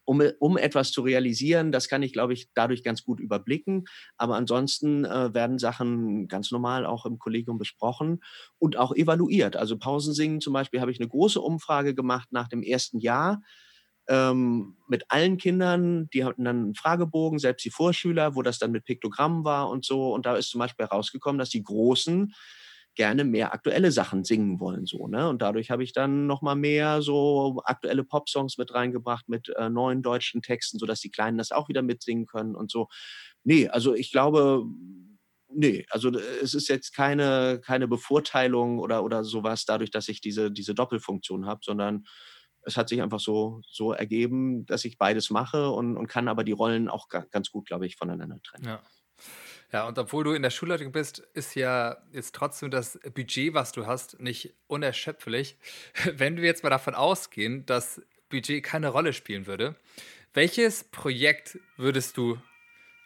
um 0.07 0.23
um 0.41 0.57
etwas 0.59 0.93
zu 0.93 1.03
realisieren, 1.03 1.73
das 1.73 1.89
kann 1.89 2.03
ich, 2.03 2.13
glaube 2.15 2.33
ich, 2.35 2.49
dadurch 2.55 2.83
ganz 2.85 3.05
gut 3.05 3.21
überblicken. 3.21 3.85
Aber 4.19 4.37
ansonsten, 4.37 5.05
äh, 5.07 5.35
werden 5.35 5.59
Sachen 5.59 6.29
ganz 6.29 6.51
normal 6.53 6.87
auch 6.87 7.07
im 7.07 7.19
Kollegium 7.19 7.59
besprochen 7.59 8.21
und 8.59 8.77
auch 8.79 8.95
evaluiert. 8.97 9.57
Also, 9.57 9.79
Pausensingen 9.79 10.41
zum 10.43 10.53
Beispiel 10.55 10.81
habe 10.83 10.93
ich 10.93 11.01
'ne 11.01 11.09
große 11.09 11.41
Umfrage 11.41 11.95
gemacht 11.95 12.29
nach 12.33 12.49
dem 12.49 12.63
1. 12.63 13.01
Jahr, 13.01 13.43
ähm, 14.09 14.77
mit 14.89 15.05
allen 15.11 15.37
Kindern. 15.39 16.09
Die 16.15 16.25
hatten 16.25 16.45
dann 16.45 16.71
'n 16.71 16.75
Fragebogen, 16.75 17.39
selbst 17.39 17.65
die 17.65 17.71
Vorschüler, 17.71 18.35
wo 18.37 18.43
das 18.43 18.59
dann 18.59 18.73
mit 18.73 18.85
Piktogrammen 18.85 19.45
war 19.45 19.69
und 19.71 19.85
so. 19.85 20.13
Und 20.15 20.27
da 20.27 20.37
ist 20.37 20.51
zum 20.51 20.61
Beispiel 20.61 20.87
rausgekommen, 20.87 21.39
dass 21.39 21.51
die 21.51 21.63
Großen 21.63 22.35
gerne 22.95 23.23
mehr 23.25 23.53
aktuelle 23.55 23.93
Sachen 23.93 24.25
singen 24.25 24.59
wollen. 24.59 24.85
So, 24.87 25.07
ne? 25.07 25.29
Und 25.29 25.41
dadurch 25.41 25.71
habe 25.71 25.85
ich 25.85 25.93
dann 25.93 26.27
nochmal 26.27 26.57
mehr 26.57 27.01
so 27.01 27.61
aktuelle 27.65 28.03
Popsongs 28.05 28.59
mit 28.59 28.75
reingebracht 28.75 29.29
mit 29.29 29.51
äh, 29.57 29.71
neuen 29.71 30.03
deutschen 30.03 30.43
Texten, 30.43 30.79
sodass 30.81 31.01
die 31.01 31.11
Kleinen 31.11 31.39
das 31.39 31.53
auch 31.53 31.69
wieder 31.69 31.83
mitsingen 31.83 32.27
können 32.27 32.57
und 32.57 32.71
so. 32.73 32.89
Nee, 33.45 33.69
also 33.69 33.95
ich 33.95 34.11
glaube, 34.11 34.65
nee, 35.49 35.87
also 35.91 36.11
es 36.43 36.55
ist 36.55 36.69
jetzt 36.69 36.93
keine, 36.95 37.61
keine 37.65 37.89
Bevorteilung 37.89 38.79
oder, 38.79 39.05
oder 39.05 39.25
sowas 39.25 39.65
dadurch, 39.65 39.91
dass 39.91 40.09
ich 40.09 40.21
diese, 40.21 40.51
diese 40.51 40.75
Doppelfunktion 40.75 41.47
habe, 41.47 41.61
sondern 41.65 42.05
es 42.69 42.77
hat 42.77 42.89
sich 42.89 43.03
einfach 43.03 43.21
so, 43.21 43.63
so 43.69 43.93
ergeben, 43.93 44.67
dass 44.67 44.85
ich 44.85 44.99
beides 44.99 45.31
mache 45.31 45.71
und, 45.71 45.97
und 45.97 46.07
kann 46.07 46.29
aber 46.29 46.45
die 46.45 46.53
Rollen 46.53 46.89
auch 46.89 47.09
ganz 47.09 47.51
gut, 47.51 47.67
glaube 47.67 47.87
ich, 47.87 47.97
voneinander 47.97 48.41
trennen. 48.43 48.67
Ja. 48.67 48.83
Ja, 49.71 49.87
und 49.87 49.99
obwohl 49.99 50.25
du 50.25 50.33
in 50.33 50.43
der 50.43 50.51
Schulleitung 50.51 50.93
bist, 50.93 51.19
ist 51.35 51.55
ja 51.55 51.99
jetzt 52.11 52.35
trotzdem 52.35 52.71
das 52.71 52.99
Budget, 53.15 53.53
was 53.53 53.73
du 53.73 53.87
hast, 53.87 54.19
nicht 54.19 54.55
unerschöpflich. 54.67 55.59
Wenn 56.15 56.39
wir 56.39 56.45
jetzt 56.45 56.63
mal 56.63 56.71
davon 56.71 56.95
ausgehen, 56.95 57.67
dass 57.67 58.01
Budget 58.31 58.65
keine 58.65 58.89
Rolle 58.89 59.13
spielen 59.13 59.47
würde, 59.47 59.77
welches 60.33 60.85
Projekt 60.85 61.59
würdest 61.77 62.17
du 62.17 62.39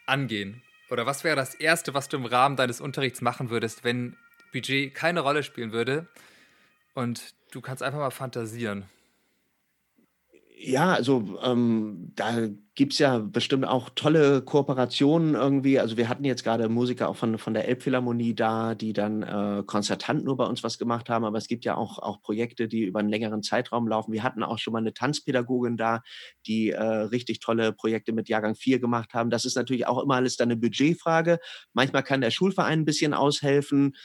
angehen? 0.05 0.61
Oder 0.89 1.05
was 1.05 1.23
wäre 1.23 1.35
das 1.35 1.53
Erste, 1.55 1.93
was 1.93 2.07
du 2.07 2.17
im 2.17 2.25
Rahmen 2.25 2.55
deines 2.55 2.79
Unterrichts 2.79 3.21
machen 3.21 3.49
würdest, 3.49 3.83
wenn 3.83 4.15
Budget 4.53 4.93
keine 4.93 5.21
Rolle 5.21 5.43
spielen 5.43 5.73
würde 5.73 6.07
und 6.93 7.33
du 7.51 7.59
kannst 7.59 7.83
einfach 7.83 7.99
mal 7.99 8.11
fantasieren? 8.11 8.85
Ja, 10.55 10.93
also 10.93 11.39
ähm, 11.43 12.11
da 12.15 12.47
gibt 12.75 12.93
es 12.93 12.99
ja 12.99 13.17
bestimmt 13.19 13.65
auch 13.65 13.89
tolle 13.95 14.41
Kooperationen 14.41 15.35
irgendwie. 15.35 15.79
Also 15.79 15.97
wir 15.97 16.09
hatten 16.09 16.23
jetzt 16.23 16.43
gerade 16.43 16.69
Musiker 16.69 17.09
auch 17.09 17.15
von, 17.15 17.37
von 17.37 17.53
der 17.53 17.67
Elbphilharmonie 17.67 18.33
da, 18.33 18.73
die 18.73 18.93
dann 18.93 19.23
äh, 19.23 19.63
konzertant 19.65 20.23
nur 20.23 20.37
bei 20.37 20.45
uns 20.45 20.63
was 20.63 20.77
gemacht 20.79 21.09
haben, 21.09 21.25
aber 21.25 21.37
es 21.37 21.47
gibt 21.47 21.65
ja 21.65 21.75
auch, 21.75 21.99
auch 21.99 22.21
Projekte, 22.21 22.67
die 22.67 22.83
über 22.83 22.99
einen 22.99 23.09
längeren 23.09 23.43
Zeitraum 23.43 23.87
laufen. 23.87 24.11
Wir 24.11 24.23
hatten 24.23 24.41
auch 24.41 24.57
schon 24.57 24.73
mal 24.73 24.79
eine 24.79 24.93
Tanzpädagogin 24.93 25.77
da, 25.77 26.01
die 26.47 26.71
äh, 26.71 26.81
richtig 26.81 27.39
tolle 27.39 27.73
Projekte 27.73 28.11
mit 28.13 28.29
Jahrgang 28.29 28.55
4 28.55 28.79
gemacht 28.79 29.13
haben. 29.13 29.29
Das 29.29 29.45
ist 29.45 29.55
natürlich 29.55 29.85
auch 29.85 30.01
immer 30.01 30.15
alles 30.15 30.37
dann 30.37 30.47
eine 30.49 30.57
Budgetfrage. 30.57 31.39
Manchmal 31.73 32.03
kann 32.03 32.21
der 32.21 32.31
Schulverein 32.31 32.79
ein 32.79 32.85
bisschen 32.85 33.13
aushelfen. 33.13 33.95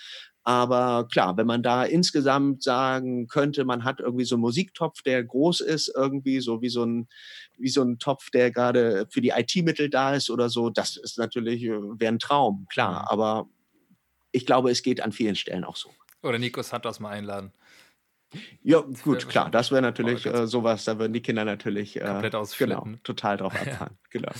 Aber 0.44 1.08
klar, 1.10 1.36
wenn 1.36 1.46
man 1.46 1.62
da 1.62 1.84
insgesamt 1.84 2.62
sagen 2.62 3.26
könnte, 3.26 3.64
man 3.64 3.84
hat 3.84 4.00
irgendwie 4.00 4.24
so 4.24 4.36
einen 4.36 4.42
Musiktopf, 4.42 5.02
der 5.02 5.22
groß 5.22 5.60
ist, 5.60 5.92
irgendwie 5.94 6.40
so 6.40 6.62
wie 6.62 6.70
so 6.70 6.84
ein, 6.84 7.08
wie 7.58 7.68
so 7.68 7.82
ein 7.82 7.98
Topf, 7.98 8.30
der 8.30 8.50
gerade 8.50 9.06
für 9.10 9.20
die 9.20 9.30
IT-Mittel 9.30 9.90
da 9.90 10.14
ist 10.14 10.30
oder 10.30 10.48
so, 10.48 10.70
das 10.70 10.96
ist 10.96 11.18
natürlich, 11.18 11.64
äh, 11.64 11.70
wäre 11.70 12.12
ein 12.12 12.18
Traum, 12.18 12.66
klar. 12.70 13.02
Mhm. 13.02 13.08
Aber 13.08 13.48
ich 14.32 14.46
glaube, 14.46 14.70
es 14.70 14.82
geht 14.82 15.00
an 15.00 15.12
vielen 15.12 15.36
Stellen 15.36 15.64
auch 15.64 15.76
so. 15.76 15.90
Oder 16.22 16.38
Nico 16.38 16.62
Santos 16.62 17.00
mal 17.00 17.10
einladen. 17.10 17.52
Ja, 18.62 18.80
gut, 18.80 19.28
klar, 19.28 19.50
das 19.50 19.70
wäre 19.70 19.80
natürlich 19.80 20.26
äh, 20.26 20.46
sowas, 20.46 20.84
da 20.84 20.98
würden 20.98 21.14
die 21.14 21.22
Kinder 21.22 21.44
natürlich 21.44 21.96
äh, 21.96 22.00
komplett 22.00 22.34
Genau, 22.58 22.86
total 23.02 23.38
drauf 23.38 23.54
abfahren. 23.60 23.96
Genau. 24.10 24.32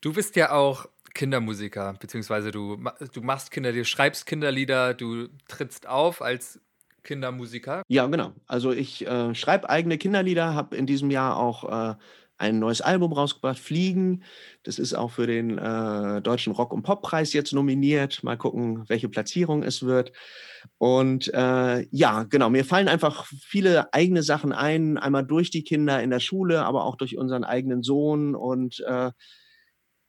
Du 0.00 0.12
bist 0.12 0.36
ja 0.36 0.52
auch 0.52 0.88
Kindermusiker, 1.16 1.94
beziehungsweise 1.98 2.52
du, 2.52 2.76
du 3.12 3.20
machst 3.22 3.50
Kinder, 3.50 3.72
du 3.72 3.84
schreibst 3.84 4.26
Kinderlieder, 4.26 4.94
du 4.94 5.28
trittst 5.48 5.88
auf 5.88 6.22
als 6.22 6.60
Kindermusiker. 7.02 7.82
Ja, 7.88 8.06
genau. 8.06 8.32
Also 8.46 8.72
ich 8.72 9.06
äh, 9.06 9.34
schreibe 9.34 9.70
eigene 9.70 9.96
Kinderlieder, 9.96 10.54
habe 10.54 10.76
in 10.76 10.86
diesem 10.86 11.10
Jahr 11.10 11.36
auch 11.36 11.92
äh, 11.92 11.94
ein 12.38 12.58
neues 12.58 12.82
Album 12.82 13.12
rausgebracht, 13.12 13.58
Fliegen. 13.58 14.22
Das 14.62 14.78
ist 14.78 14.92
auch 14.92 15.10
für 15.10 15.26
den 15.26 15.56
äh, 15.56 16.20
Deutschen 16.20 16.52
Rock- 16.52 16.72
und 16.72 16.82
Poppreis 16.82 17.32
jetzt 17.32 17.54
nominiert. 17.54 18.22
Mal 18.22 18.36
gucken, 18.36 18.84
welche 18.88 19.08
Platzierung 19.08 19.62
es 19.62 19.84
wird. 19.84 20.12
Und 20.76 21.32
äh, 21.32 21.86
ja, 21.90 22.24
genau, 22.24 22.50
mir 22.50 22.64
fallen 22.64 22.88
einfach 22.88 23.26
viele 23.26 23.92
eigene 23.94 24.22
Sachen 24.22 24.52
ein, 24.52 24.98
einmal 24.98 25.24
durch 25.24 25.50
die 25.50 25.64
Kinder 25.64 26.02
in 26.02 26.10
der 26.10 26.20
Schule, 26.20 26.64
aber 26.64 26.84
auch 26.84 26.96
durch 26.96 27.16
unseren 27.16 27.44
eigenen 27.44 27.82
Sohn 27.82 28.34
und 28.34 28.80
äh, 28.86 29.12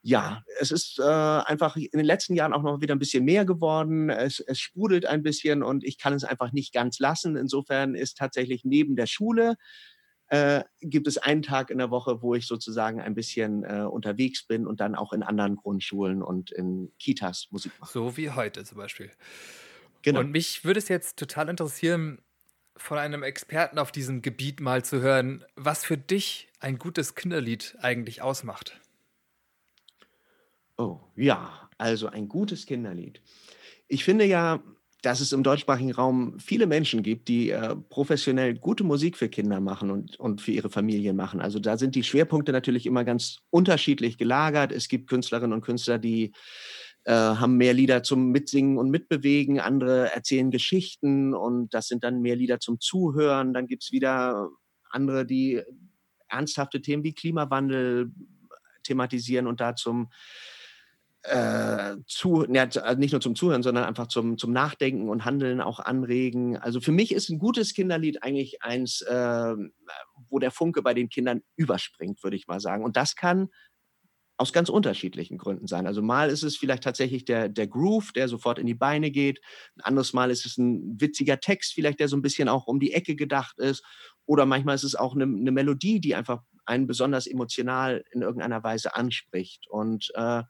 ja, 0.08 0.41
es 0.62 0.72
ist 0.72 1.00
äh, 1.00 1.04
einfach 1.04 1.76
in 1.76 1.89
den 1.91 2.06
letzten 2.06 2.34
Jahren 2.34 2.54
auch 2.54 2.63
noch 2.63 2.80
wieder 2.80 2.96
ein 2.96 3.00
bisschen 3.00 3.26
mehr 3.26 3.43
geworden. 3.43 4.10
Es, 4.10 4.39
es 4.39 4.58
sprudelt 4.58 5.06
ein 5.06 5.22
bisschen 5.22 5.63
und 5.63 5.84
ich 5.84 5.98
kann 5.98 6.13
es 6.13 6.24
einfach 6.24 6.54
nicht 6.54 6.74
ganz 6.74 7.00
lassen. 7.00 7.36
Insofern 7.36 7.93
ist 7.93 8.17
tatsächlich 8.17 8.63
neben 8.63 8.96
der 8.96 9.06
Schule 9.06 9.58
äh, 10.30 10.63
gibt 10.80 11.08
es 11.08 11.17
einen 11.17 11.41
Tag 11.41 11.70
in 11.72 11.78
der 11.78 11.91
Woche, 11.91 12.22
wo 12.22 12.36
ich 12.36 12.48
sozusagen 12.48 13.02
ein 13.02 13.15
bisschen 13.15 13.65
äh, 13.65 13.82
unterwegs 13.82 14.48
bin 14.48 14.65
und 14.65 14.80
dann 14.80 14.96
auch 14.96 15.12
in 15.12 15.24
anderen 15.24 15.58
Grundschulen 15.58 16.24
und 16.24 16.52
in 16.52 16.93
Kitas 17.00 17.48
Musik 17.52 17.74
mache. 17.78 17.91
So 17.91 18.15
wie 18.15 18.30
heute 18.30 18.63
zum 18.63 18.78
Beispiel. 18.78 19.12
Genau. 20.04 20.22
Und 20.22 20.32
mich 20.32 20.63
würde 20.63 20.80
es 20.80 20.88
jetzt 20.88 21.20
total 21.20 21.50
interessieren, 21.50 22.22
von 22.78 22.98
einem 22.98 23.24
Experten 23.24 23.78
auf 23.78 23.91
diesem 23.91 24.22
Gebiet 24.22 24.62
mal 24.62 24.86
zu 24.86 25.02
hören, 25.02 25.43
was 25.58 25.84
für 25.84 25.98
dich 25.98 26.48
ein 26.62 26.78
gutes 26.78 27.15
Kinderlied 27.15 27.76
eigentlich 27.82 28.22
ausmacht. 28.22 28.80
Oh, 30.77 30.99
ja, 31.15 31.69
also 31.77 32.07
ein 32.07 32.27
gutes 32.27 32.65
Kinderlied. 32.65 33.21
Ich 33.87 34.03
finde 34.03 34.25
ja, 34.25 34.61
dass 35.01 35.19
es 35.19 35.31
im 35.31 35.43
deutschsprachigen 35.43 35.91
Raum 35.91 36.39
viele 36.39 36.67
Menschen 36.67 37.03
gibt, 37.03 37.27
die 37.27 37.51
äh, 37.51 37.75
professionell 37.75 38.55
gute 38.55 38.83
Musik 38.83 39.15
für 39.17 39.29
Kinder 39.29 39.59
machen 39.59 39.91
und, 39.91 40.19
und 40.19 40.41
für 40.41 40.51
ihre 40.51 40.69
Familien 40.69 41.15
machen. 41.15 41.39
Also 41.39 41.59
da 41.59 41.77
sind 41.77 41.95
die 41.95 42.03
Schwerpunkte 42.03 42.51
natürlich 42.51 42.85
immer 42.85 43.03
ganz 43.03 43.37
unterschiedlich 43.49 44.17
gelagert. 44.17 44.71
Es 44.71 44.87
gibt 44.87 45.07
Künstlerinnen 45.09 45.53
und 45.53 45.61
Künstler, 45.61 45.97
die 45.97 46.33
äh, 47.05 47.13
haben 47.13 47.57
mehr 47.57 47.73
Lieder 47.73 48.03
zum 48.03 48.31
Mitsingen 48.31 48.77
und 48.77 48.89
Mitbewegen, 48.89 49.59
andere 49.59 50.11
erzählen 50.13 50.51
Geschichten 50.51 51.33
und 51.33 51.73
das 51.73 51.87
sind 51.87 52.03
dann 52.03 52.21
mehr 52.21 52.35
Lieder 52.35 52.59
zum 52.59 52.79
Zuhören. 52.79 53.53
Dann 53.53 53.67
gibt 53.67 53.83
es 53.83 53.91
wieder 53.91 54.49
andere, 54.89 55.25
die 55.25 55.61
ernsthafte 56.27 56.81
Themen 56.81 57.03
wie 57.03 57.13
Klimawandel 57.13 58.11
thematisieren 58.83 59.47
und 59.47 59.61
da 59.61 59.75
zum 59.75 60.09
äh, 61.27 61.97
zu, 62.05 62.45
also 62.47 62.99
nicht 62.99 63.11
nur 63.11 63.21
zum 63.21 63.35
Zuhören, 63.35 63.63
sondern 63.63 63.83
einfach 63.83 64.07
zum, 64.07 64.37
zum 64.37 64.51
Nachdenken 64.51 65.09
und 65.09 65.25
Handeln 65.25 65.61
auch 65.61 65.79
anregen. 65.79 66.57
Also 66.57 66.79
für 66.79 66.91
mich 66.91 67.13
ist 67.13 67.29
ein 67.29 67.39
gutes 67.39 67.73
Kinderlied 67.73 68.23
eigentlich 68.23 68.63
eins, 68.63 69.01
äh, 69.01 69.55
wo 70.29 70.39
der 70.39 70.51
Funke 70.51 70.81
bei 70.81 70.93
den 70.93 71.09
Kindern 71.09 71.41
überspringt, 71.55 72.23
würde 72.23 72.37
ich 72.37 72.47
mal 72.47 72.59
sagen. 72.59 72.83
Und 72.83 72.97
das 72.97 73.15
kann 73.15 73.49
aus 74.37 74.53
ganz 74.53 74.69
unterschiedlichen 74.69 75.37
Gründen 75.37 75.67
sein. 75.67 75.87
Also 75.87 76.01
mal 76.01 76.29
ist 76.29 76.43
es 76.43 76.57
vielleicht 76.57 76.83
tatsächlich 76.83 77.25
der, 77.25 77.49
der 77.49 77.67
Groove, 77.67 78.11
der 78.13 78.27
sofort 78.27 78.59
in 78.59 78.67
die 78.67 78.75
Beine 78.75 79.09
geht. 79.09 79.41
Ein 79.75 79.81
anderes 79.81 80.13
Mal 80.13 80.29
ist 80.29 80.45
es 80.45 80.57
ein 80.57 81.01
witziger 81.01 81.39
Text, 81.39 81.73
vielleicht 81.73 81.99
der 81.99 82.07
so 82.07 82.15
ein 82.15 82.21
bisschen 82.21 82.47
auch 82.47 82.67
um 82.67 82.79
die 82.79 82.93
Ecke 82.93 83.15
gedacht 83.15 83.57
ist. 83.57 83.83
Oder 84.25 84.45
manchmal 84.45 84.75
ist 84.75 84.83
es 84.83 84.95
auch 84.95 85.15
eine, 85.15 85.23
eine 85.23 85.51
Melodie, 85.51 85.99
die 85.99 86.13
einfach 86.13 86.43
einen 86.65 86.85
besonders 86.85 87.25
emotional 87.25 88.03
in 88.11 88.21
irgendeiner 88.21 88.63
Weise 88.63 88.95
anspricht. 88.95 89.67
Und 89.69 90.11
äh, 90.13 90.43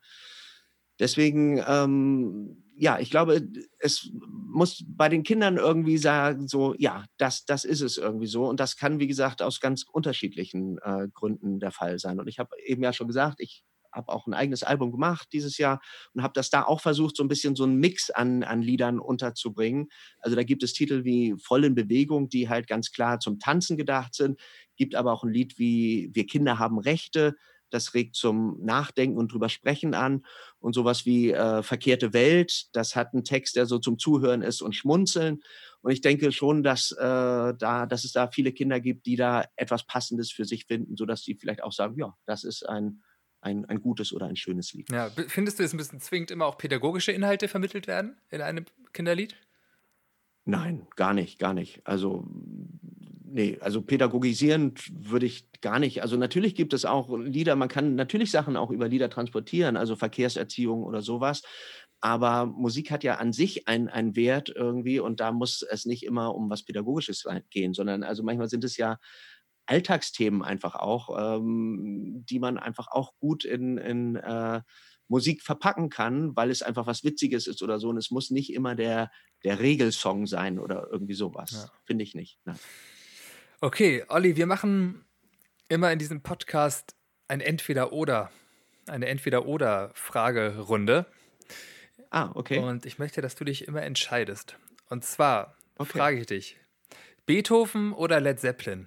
Deswegen, 0.98 1.62
ähm, 1.66 2.62
ja, 2.74 2.98
ich 3.00 3.10
glaube, 3.10 3.42
es 3.80 4.10
muss 4.20 4.84
bei 4.86 5.08
den 5.08 5.24
Kindern 5.24 5.56
irgendwie 5.56 5.98
sagen, 5.98 6.46
so, 6.48 6.74
ja, 6.78 7.04
das, 7.16 7.44
das 7.44 7.64
ist 7.64 7.80
es 7.80 7.96
irgendwie 7.96 8.26
so. 8.26 8.46
Und 8.46 8.60
das 8.60 8.76
kann, 8.76 9.00
wie 9.00 9.08
gesagt, 9.08 9.42
aus 9.42 9.60
ganz 9.60 9.84
unterschiedlichen 9.90 10.78
äh, 10.78 11.08
Gründen 11.12 11.60
der 11.60 11.72
Fall 11.72 11.98
sein. 11.98 12.20
Und 12.20 12.28
ich 12.28 12.38
habe 12.38 12.50
eben 12.64 12.82
ja 12.82 12.92
schon 12.92 13.08
gesagt, 13.08 13.40
ich 13.40 13.64
habe 13.92 14.12
auch 14.12 14.26
ein 14.26 14.34
eigenes 14.34 14.62
Album 14.62 14.92
gemacht 14.92 15.28
dieses 15.32 15.58
Jahr 15.58 15.80
und 16.14 16.22
habe 16.22 16.32
das 16.34 16.50
da 16.50 16.62
auch 16.64 16.80
versucht, 16.80 17.16
so 17.16 17.24
ein 17.24 17.28
bisschen 17.28 17.56
so 17.56 17.64
einen 17.64 17.76
Mix 17.76 18.10
an, 18.10 18.42
an 18.42 18.62
Liedern 18.62 19.00
unterzubringen. 19.00 19.88
Also 20.20 20.36
da 20.36 20.42
gibt 20.42 20.62
es 20.62 20.72
Titel 20.72 21.04
wie 21.04 21.34
Voll 21.42 21.64
in 21.64 21.74
Bewegung, 21.74 22.28
die 22.28 22.48
halt 22.48 22.66
ganz 22.68 22.92
klar 22.92 23.18
zum 23.20 23.38
Tanzen 23.38 23.76
gedacht 23.76 24.14
sind. 24.14 24.38
Gibt 24.76 24.94
aber 24.94 25.12
auch 25.12 25.24
ein 25.24 25.32
Lied 25.32 25.58
wie 25.58 26.10
Wir 26.12 26.26
Kinder 26.26 26.58
haben 26.58 26.78
Rechte, 26.78 27.34
das 27.70 27.94
regt 27.94 28.16
zum 28.16 28.58
Nachdenken 28.64 29.18
und 29.18 29.32
drüber 29.32 29.48
sprechen 29.48 29.94
an. 29.94 30.24
Und 30.58 30.74
sowas 30.74 31.06
wie 31.06 31.32
äh, 31.32 31.62
Verkehrte 31.62 32.12
Welt, 32.12 32.68
das 32.72 32.96
hat 32.96 33.12
einen 33.12 33.24
Text, 33.24 33.56
der 33.56 33.66
so 33.66 33.78
zum 33.78 33.98
Zuhören 33.98 34.42
ist 34.42 34.62
und 34.62 34.74
Schmunzeln. 34.74 35.40
Und 35.80 35.92
ich 35.92 36.00
denke 36.00 36.32
schon, 36.32 36.62
dass, 36.62 36.92
äh, 36.92 36.96
da, 36.98 37.86
dass 37.86 38.04
es 38.04 38.12
da 38.12 38.28
viele 38.28 38.52
Kinder 38.52 38.80
gibt, 38.80 39.06
die 39.06 39.16
da 39.16 39.44
etwas 39.56 39.86
Passendes 39.86 40.32
für 40.32 40.44
sich 40.44 40.66
finden, 40.66 40.96
sodass 40.96 41.22
sie 41.22 41.34
vielleicht 41.34 41.62
auch 41.62 41.72
sagen, 41.72 41.96
ja, 41.98 42.14
das 42.26 42.44
ist 42.44 42.68
ein, 42.68 43.02
ein, 43.40 43.64
ein 43.66 43.80
gutes 43.80 44.12
oder 44.12 44.26
ein 44.26 44.36
schönes 44.36 44.72
Lied. 44.72 44.90
Ja, 44.90 45.10
findest 45.28 45.58
du 45.58 45.62
es 45.62 45.76
bisschen 45.76 46.00
zwingend, 46.00 46.30
immer 46.30 46.46
auch 46.46 46.58
pädagogische 46.58 47.12
Inhalte 47.12 47.48
vermittelt 47.48 47.86
werden 47.86 48.20
in 48.30 48.40
einem 48.40 48.64
Kinderlied? 48.92 49.36
Nein, 50.44 50.86
gar 50.96 51.12
nicht, 51.12 51.38
gar 51.38 51.52
nicht. 51.52 51.86
Also 51.86 52.26
nee, 53.30 53.58
also 53.60 53.82
pädagogisierend 53.82 54.90
würde 54.92 55.26
ich 55.26 55.50
gar 55.60 55.78
nicht. 55.78 56.02
Also 56.02 56.16
natürlich 56.16 56.54
gibt 56.54 56.72
es 56.72 56.84
auch 56.84 57.16
Lieder, 57.18 57.56
man 57.56 57.68
kann 57.68 57.94
natürlich 57.94 58.30
Sachen 58.30 58.56
auch 58.56 58.70
über 58.70 58.88
Lieder 58.88 59.10
transportieren, 59.10 59.76
also 59.76 59.96
Verkehrserziehung 59.96 60.82
oder 60.84 61.02
sowas. 61.02 61.42
Aber 62.00 62.46
Musik 62.46 62.90
hat 62.90 63.02
ja 63.02 63.16
an 63.16 63.32
sich 63.32 63.66
einen 63.66 64.14
Wert 64.14 64.52
irgendwie 64.54 65.00
und 65.00 65.20
da 65.20 65.32
muss 65.32 65.62
es 65.62 65.84
nicht 65.84 66.04
immer 66.04 66.34
um 66.34 66.48
was 66.48 66.64
Pädagogisches 66.64 67.24
gehen, 67.50 67.74
sondern 67.74 68.04
also 68.04 68.22
manchmal 68.22 68.48
sind 68.48 68.64
es 68.64 68.76
ja 68.76 68.98
Alltagsthemen 69.66 70.42
einfach 70.42 70.76
auch, 70.76 71.38
ähm, 71.38 72.24
die 72.28 72.38
man 72.38 72.56
einfach 72.56 72.88
auch 72.88 73.14
gut 73.18 73.44
in, 73.44 73.78
in 73.78 74.16
äh, 74.16 74.62
Musik 75.08 75.42
verpacken 75.42 75.90
kann, 75.90 76.36
weil 76.36 76.50
es 76.50 76.62
einfach 76.62 76.86
was 76.86 77.02
Witziges 77.02 77.46
ist 77.46 77.62
oder 77.62 77.80
so. 77.80 77.88
Und 77.88 77.96
es 77.96 78.10
muss 78.10 78.30
nicht 78.30 78.52
immer 78.52 78.74
der, 78.74 79.10
der 79.44 79.58
Regelsong 79.58 80.26
sein 80.26 80.58
oder 80.58 80.88
irgendwie 80.90 81.14
sowas. 81.14 81.52
Ja. 81.52 81.72
Finde 81.84 82.04
ich 82.04 82.14
nicht. 82.14 82.38
Nein. 82.44 82.58
Okay, 83.60 84.04
Olli, 84.06 84.36
wir 84.36 84.46
machen 84.46 85.04
immer 85.68 85.90
in 85.90 85.98
diesem 85.98 86.22
Podcast 86.22 86.94
ein 87.26 87.40
Entweder-Oder, 87.40 88.30
eine 88.86 89.08
Entweder-Oder-Fragerunde. 89.08 91.06
Ah, 92.10 92.30
okay. 92.34 92.60
Und 92.60 92.86
ich 92.86 93.00
möchte, 93.00 93.20
dass 93.20 93.34
du 93.34 93.42
dich 93.42 93.66
immer 93.66 93.82
entscheidest. 93.82 94.56
Und 94.88 95.04
zwar 95.04 95.56
okay. 95.76 95.98
frage 95.98 96.20
ich 96.20 96.26
dich: 96.26 96.56
Beethoven 97.26 97.92
oder 97.92 98.20
Led 98.20 98.38
Zeppelin? 98.38 98.86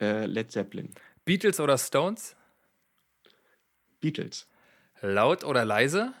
Äh, 0.00 0.24
Led 0.24 0.50
Zeppelin. 0.50 0.94
Beatles 1.26 1.60
oder 1.60 1.76
Stones? 1.76 2.34
Beatles. 4.00 4.48
Laut 5.02 5.44
oder 5.44 5.66
leise? 5.66 6.14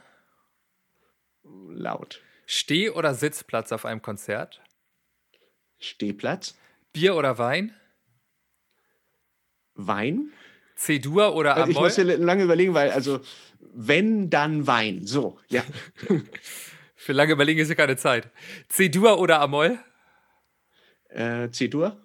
Laut. 1.42 2.20
Steh- 2.44 2.90
oder 2.90 3.14
Sitzplatz 3.14 3.72
auf 3.72 3.86
einem 3.86 4.02
Konzert? 4.02 4.60
Stehplatz. 5.80 6.56
Bier 6.92 7.16
oder 7.16 7.38
Wein? 7.38 7.74
Wein. 9.74 10.32
C-Dur 10.76 11.34
oder 11.34 11.56
Amol? 11.56 11.70
Ich 11.70 11.76
muss 11.76 11.98
musste 11.98 12.16
lange 12.16 12.44
überlegen, 12.44 12.74
weil, 12.74 12.90
also, 12.90 13.20
wenn, 13.60 14.30
dann 14.30 14.66
Wein. 14.66 15.06
So, 15.06 15.38
ja. 15.48 15.62
Für 16.94 17.12
lange 17.12 17.32
überlegen 17.32 17.60
ist 17.60 17.68
ja 17.68 17.74
keine 17.74 17.96
Zeit. 17.96 18.30
C-Dur 18.68 19.18
oder 19.18 19.40
Amol? 19.40 19.78
Äh, 21.08 21.50
C-Dur. 21.50 22.00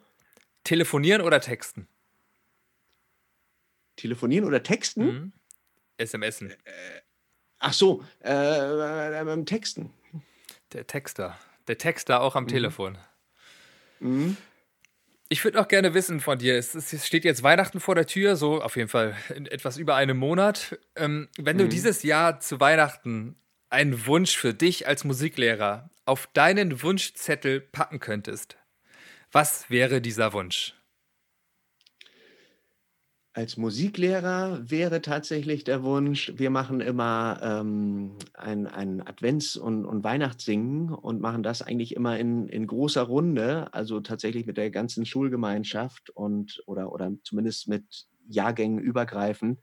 Telefonieren 0.64 1.22
oder 1.22 1.40
texten? 1.40 1.88
Telefonieren 3.96 4.46
oder 4.46 4.64
texten? 4.64 5.06
Mhm. 5.06 5.34
SMSen. 6.04 6.52
Äh, 6.52 6.56
ach 7.60 7.74
so, 7.74 8.04
äh, 8.24 8.32
äh, 8.32 9.46
Texten. 9.46 9.94
Der 10.74 10.88
Texter. 10.88 11.38
Der 11.68 11.78
Texter 11.78 12.22
auch 12.22 12.36
am 12.36 12.44
mhm. 12.44 12.50
Telefon. 12.50 12.98
Mhm. 14.00 14.38
Ich 15.28 15.44
würde 15.44 15.60
auch 15.60 15.68
gerne 15.68 15.94
wissen 15.94 16.20
von 16.20 16.38
dir, 16.38 16.56
es, 16.56 16.76
es, 16.76 17.06
steht 17.06 17.26
jetzt 17.26 17.42
Weihnachten 17.42 17.80
vor 17.80 17.96
der 17.96 18.06
Tür, 18.06 18.36
so 18.36 18.62
auf 18.62 18.76
jeden 18.76 18.90
Fall 18.90 19.16
in 19.36 19.48
etwas 19.48 19.78
über 19.78 19.96
einem 19.96 20.18
Monat. 20.18 20.78
Ähm, 20.96 21.30
wenn 21.38 21.58
mhm. 21.58 21.62
du 21.62 21.68
dieses 21.68 22.04
Jahr 22.04 22.40
zu 22.40 22.60
Weihnachten 22.60 23.36
einen 23.70 24.06
Wunsch 24.06 24.38
für 24.38 24.54
dich 24.54 24.88
als 24.88 25.04
Musiklehrer 25.04 25.90
auf 26.06 26.28
deinen 26.28 26.84
Wunschzettel 26.84 27.60
packen 27.60 28.00
könntest, 28.00 28.58
was 29.32 29.70
wäre 29.70 30.00
dieser 30.00 30.32
Wunsch? 30.34 30.76
Als 33.36 33.58
Musiklehrer 33.58 34.62
wäre 34.72 35.02
tatsächlich 35.02 35.66
der 35.66 35.84
Wunsch, 35.84 36.32
wir 36.38 36.50
machen 36.50 36.80
immer 36.80 37.38
ähm, 37.44 38.16
ein, 38.34 38.66
ein 38.66 39.02
Advents- 39.02 39.58
und, 39.58 39.84
und 39.84 40.06
Weihnachtssingen 40.06 40.94
und 40.94 41.20
machen 41.20 41.44
das 41.44 41.62
eigentlich 41.62 41.98
immer 41.98 42.18
in, 42.18 42.48
in 42.48 42.66
großer 42.66 43.02
Runde, 43.02 43.74
also 43.74 44.00
tatsächlich 44.00 44.46
mit 44.46 44.56
der 44.56 44.72
ganzen 44.72 45.06
Schulgemeinschaft 45.06 46.12
und 46.12 46.64
oder, 46.66 46.94
oder 46.94 47.12
zumindest 47.26 47.68
mit 47.68 47.84
Jahrgängen 48.30 48.80
übergreifend. 48.80 49.60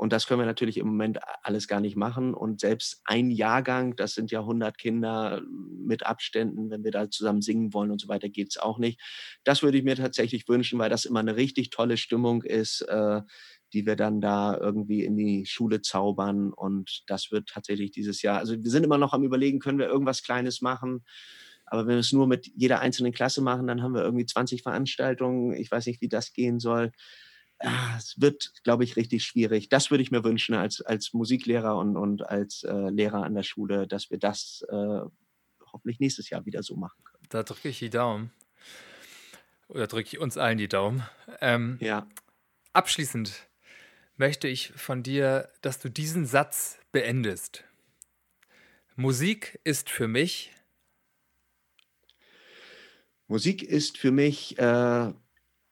Und 0.00 0.14
das 0.14 0.26
können 0.26 0.40
wir 0.40 0.46
natürlich 0.46 0.78
im 0.78 0.86
Moment 0.86 1.18
alles 1.42 1.68
gar 1.68 1.78
nicht 1.78 1.94
machen. 1.94 2.32
Und 2.32 2.58
selbst 2.58 3.02
ein 3.04 3.30
Jahrgang, 3.30 3.96
das 3.96 4.14
sind 4.14 4.30
ja 4.30 4.40
100 4.40 4.78
Kinder 4.78 5.42
mit 5.46 6.06
Abständen, 6.06 6.70
wenn 6.70 6.84
wir 6.84 6.90
da 6.90 7.10
zusammen 7.10 7.42
singen 7.42 7.74
wollen 7.74 7.90
und 7.90 8.00
so 8.00 8.08
weiter, 8.08 8.30
geht 8.30 8.48
es 8.48 8.56
auch 8.56 8.78
nicht. 8.78 8.98
Das 9.44 9.62
würde 9.62 9.76
ich 9.76 9.84
mir 9.84 9.96
tatsächlich 9.96 10.48
wünschen, 10.48 10.78
weil 10.78 10.88
das 10.88 11.04
immer 11.04 11.20
eine 11.20 11.36
richtig 11.36 11.68
tolle 11.68 11.98
Stimmung 11.98 12.42
ist, 12.44 12.80
äh, 12.88 13.20
die 13.74 13.84
wir 13.84 13.94
dann 13.94 14.22
da 14.22 14.56
irgendwie 14.56 15.04
in 15.04 15.18
die 15.18 15.44
Schule 15.44 15.82
zaubern. 15.82 16.54
Und 16.54 17.02
das 17.06 17.30
wird 17.30 17.50
tatsächlich 17.50 17.90
dieses 17.90 18.22
Jahr, 18.22 18.38
also 18.38 18.54
wir 18.54 18.70
sind 18.70 18.84
immer 18.84 18.96
noch 18.96 19.12
am 19.12 19.22
Überlegen, 19.22 19.58
können 19.58 19.78
wir 19.78 19.88
irgendwas 19.88 20.22
Kleines 20.22 20.62
machen. 20.62 21.04
Aber 21.66 21.82
wenn 21.82 21.96
wir 21.96 22.00
es 22.00 22.12
nur 22.12 22.26
mit 22.26 22.50
jeder 22.56 22.80
einzelnen 22.80 23.12
Klasse 23.12 23.42
machen, 23.42 23.66
dann 23.66 23.82
haben 23.82 23.92
wir 23.92 24.02
irgendwie 24.02 24.24
20 24.24 24.62
Veranstaltungen. 24.62 25.52
Ich 25.52 25.70
weiß 25.70 25.84
nicht, 25.84 26.00
wie 26.00 26.08
das 26.08 26.32
gehen 26.32 26.58
soll 26.58 26.90
ah, 27.60 27.96
es 27.96 28.20
wird, 28.20 28.52
glaube 28.64 28.84
ich, 28.84 28.96
richtig 28.96 29.24
schwierig. 29.24 29.68
Das 29.68 29.90
würde 29.90 30.02
ich 30.02 30.10
mir 30.10 30.24
wünschen 30.24 30.54
als, 30.54 30.80
als 30.80 31.12
Musiklehrer 31.12 31.76
und, 31.76 31.96
und 31.96 32.28
als 32.28 32.62
äh, 32.64 32.90
Lehrer 32.90 33.22
an 33.22 33.34
der 33.34 33.42
Schule, 33.42 33.86
dass 33.86 34.10
wir 34.10 34.18
das 34.18 34.64
äh, 34.68 35.00
hoffentlich 35.72 36.00
nächstes 36.00 36.30
Jahr 36.30 36.44
wieder 36.46 36.62
so 36.62 36.76
machen 36.76 37.02
können. 37.04 37.24
Da 37.28 37.42
drücke 37.42 37.68
ich 37.68 37.78
die 37.78 37.90
Daumen. 37.90 38.32
Oder 39.68 39.86
drücke 39.86 40.08
ich 40.08 40.18
uns 40.18 40.36
allen 40.36 40.58
die 40.58 40.68
Daumen. 40.68 41.04
Ähm, 41.40 41.78
ja. 41.80 42.08
Abschließend 42.72 43.48
möchte 44.16 44.48
ich 44.48 44.72
von 44.72 45.02
dir, 45.02 45.48
dass 45.60 45.78
du 45.78 45.88
diesen 45.88 46.26
Satz 46.26 46.78
beendest. 46.92 47.64
Musik 48.96 49.60
ist 49.64 49.88
für 49.88 50.08
mich. 50.08 50.52
Musik 53.28 53.62
ist 53.62 53.96
für 53.96 54.10
mich 54.10 54.58
äh, 54.58 55.12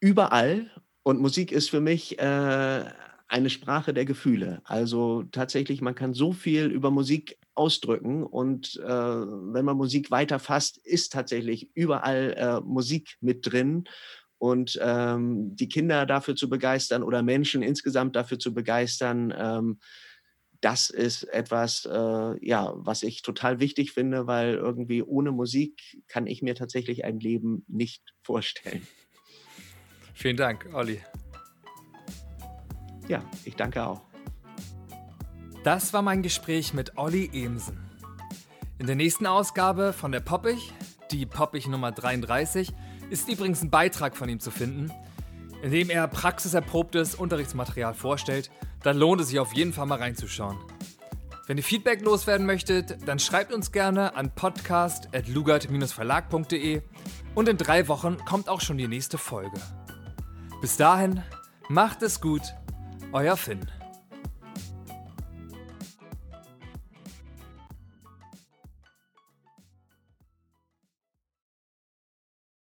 überall 0.01 0.71
und 1.09 1.23
Musik 1.23 1.53
ist 1.53 1.71
für 1.71 1.81
mich 1.81 2.19
äh, 2.19 2.85
eine 3.29 3.49
Sprache 3.49 3.95
der 3.95 4.05
Gefühle. 4.05 4.61
Also 4.65 5.23
tatsächlich, 5.23 5.81
man 5.81 5.95
kann 5.95 6.13
so 6.13 6.35
viel 6.35 6.67
über 6.67 6.91
Musik 6.91 7.39
ausdrücken 7.55 8.25
und 8.25 8.77
äh, 8.85 8.87
wenn 8.87 9.65
man 9.65 9.79
Musik 9.79 10.11
weiterfasst, 10.11 10.77
ist 10.77 11.15
tatsächlich 11.15 11.71
überall 11.73 12.35
äh, 12.37 12.61
Musik 12.61 13.17
mit 13.23 13.51
drin. 13.51 13.85
Und 14.37 14.79
ähm, 14.83 15.57
die 15.57 15.71
Kinder 15.71 16.05
dafür 16.05 16.37
zu 16.37 16.51
begeistern 16.51 17.03
oder 17.03 17.23
Menschen 17.23 17.63
insgesamt 17.63 18.15
dafür 18.15 18.39
zu 18.39 18.53
begeistern, 18.53 19.33
ähm, 19.35 19.79
das 20.61 20.91
ist 20.91 21.23
etwas, 21.23 21.89
äh, 21.91 22.47
ja, 22.47 22.75
was 22.77 23.03
ich 23.03 23.23
total 23.23 23.61
wichtig 23.61 23.93
finde, 23.93 24.27
weil 24.27 24.57
irgendwie 24.57 25.03
ohne 25.03 25.33
Musik 25.33 26.03
kann 26.07 26.27
ich 26.27 26.43
mir 26.43 26.55
tatsächlich 26.55 27.07
ein 27.07 27.19
Leben 27.19 27.65
nicht 27.67 28.03
vorstellen. 28.21 28.87
Vielen 30.19 30.37
Dank, 30.37 30.69
Olli. 30.73 31.01
Ja, 33.07 33.23
ich 33.45 33.55
danke 33.55 33.87
auch. 33.87 34.03
Das 35.63 35.93
war 35.93 36.03
mein 36.03 36.25
Gespräch 36.25 36.75
mit 36.75 36.99
Olli 36.99 37.31
Emsen. 37.33 37.89
In 38.81 38.89
der 38.89 38.97
nächsten 38.97 39.27
Ausgabe 39.27 39.93
von 39.93 40.11
der 40.11 40.19
Poppich, 40.19 40.73
die 41.13 41.25
Poppich 41.25 41.69
Nummer 41.69 41.93
33, 41.93 42.73
ist 43.11 43.29
übrigens 43.29 43.63
ein 43.63 43.71
Beitrag 43.71 44.17
von 44.17 44.29
ihm 44.29 44.41
zu 44.41 44.51
finden, 44.51 44.91
in 45.63 45.71
dem 45.71 45.89
er 45.89 46.09
praxiserprobtes 46.09 47.15
Unterrichtsmaterial 47.15 47.95
vorstellt. 47.95 48.51
Dann 48.83 48.99
lohnt 48.99 49.21
es 49.21 49.29
sich 49.29 49.39
auf 49.39 49.53
jeden 49.53 49.73
Fall 49.73 49.87
mal 49.87 49.99
reinzuschauen. 49.99 50.59
Wenn 51.47 51.59
ihr 51.59 51.65
Feedback 51.65 52.03
loswerden 52.03 52.45
möchtet, 52.45 53.07
dann 53.07 53.21
schreibt 53.21 53.53
uns 53.53 53.71
gerne 53.71 54.17
an 54.17 54.35
podcast.lugert-verlag.de 54.35 56.83
und 57.37 57.49
in 57.49 57.57
drei 57.57 57.87
Wochen 57.87 58.17
kommt 58.25 58.49
auch 58.49 58.61
schon 58.61 58.79
die 58.79 58.89
nächste 58.89 59.17
Folge. 59.17 59.61
Bis 60.61 60.77
dahin, 60.77 61.23
macht 61.69 62.03
es 62.03 62.21
gut, 62.21 62.43
euer 63.13 63.37
Finn. 63.37 63.61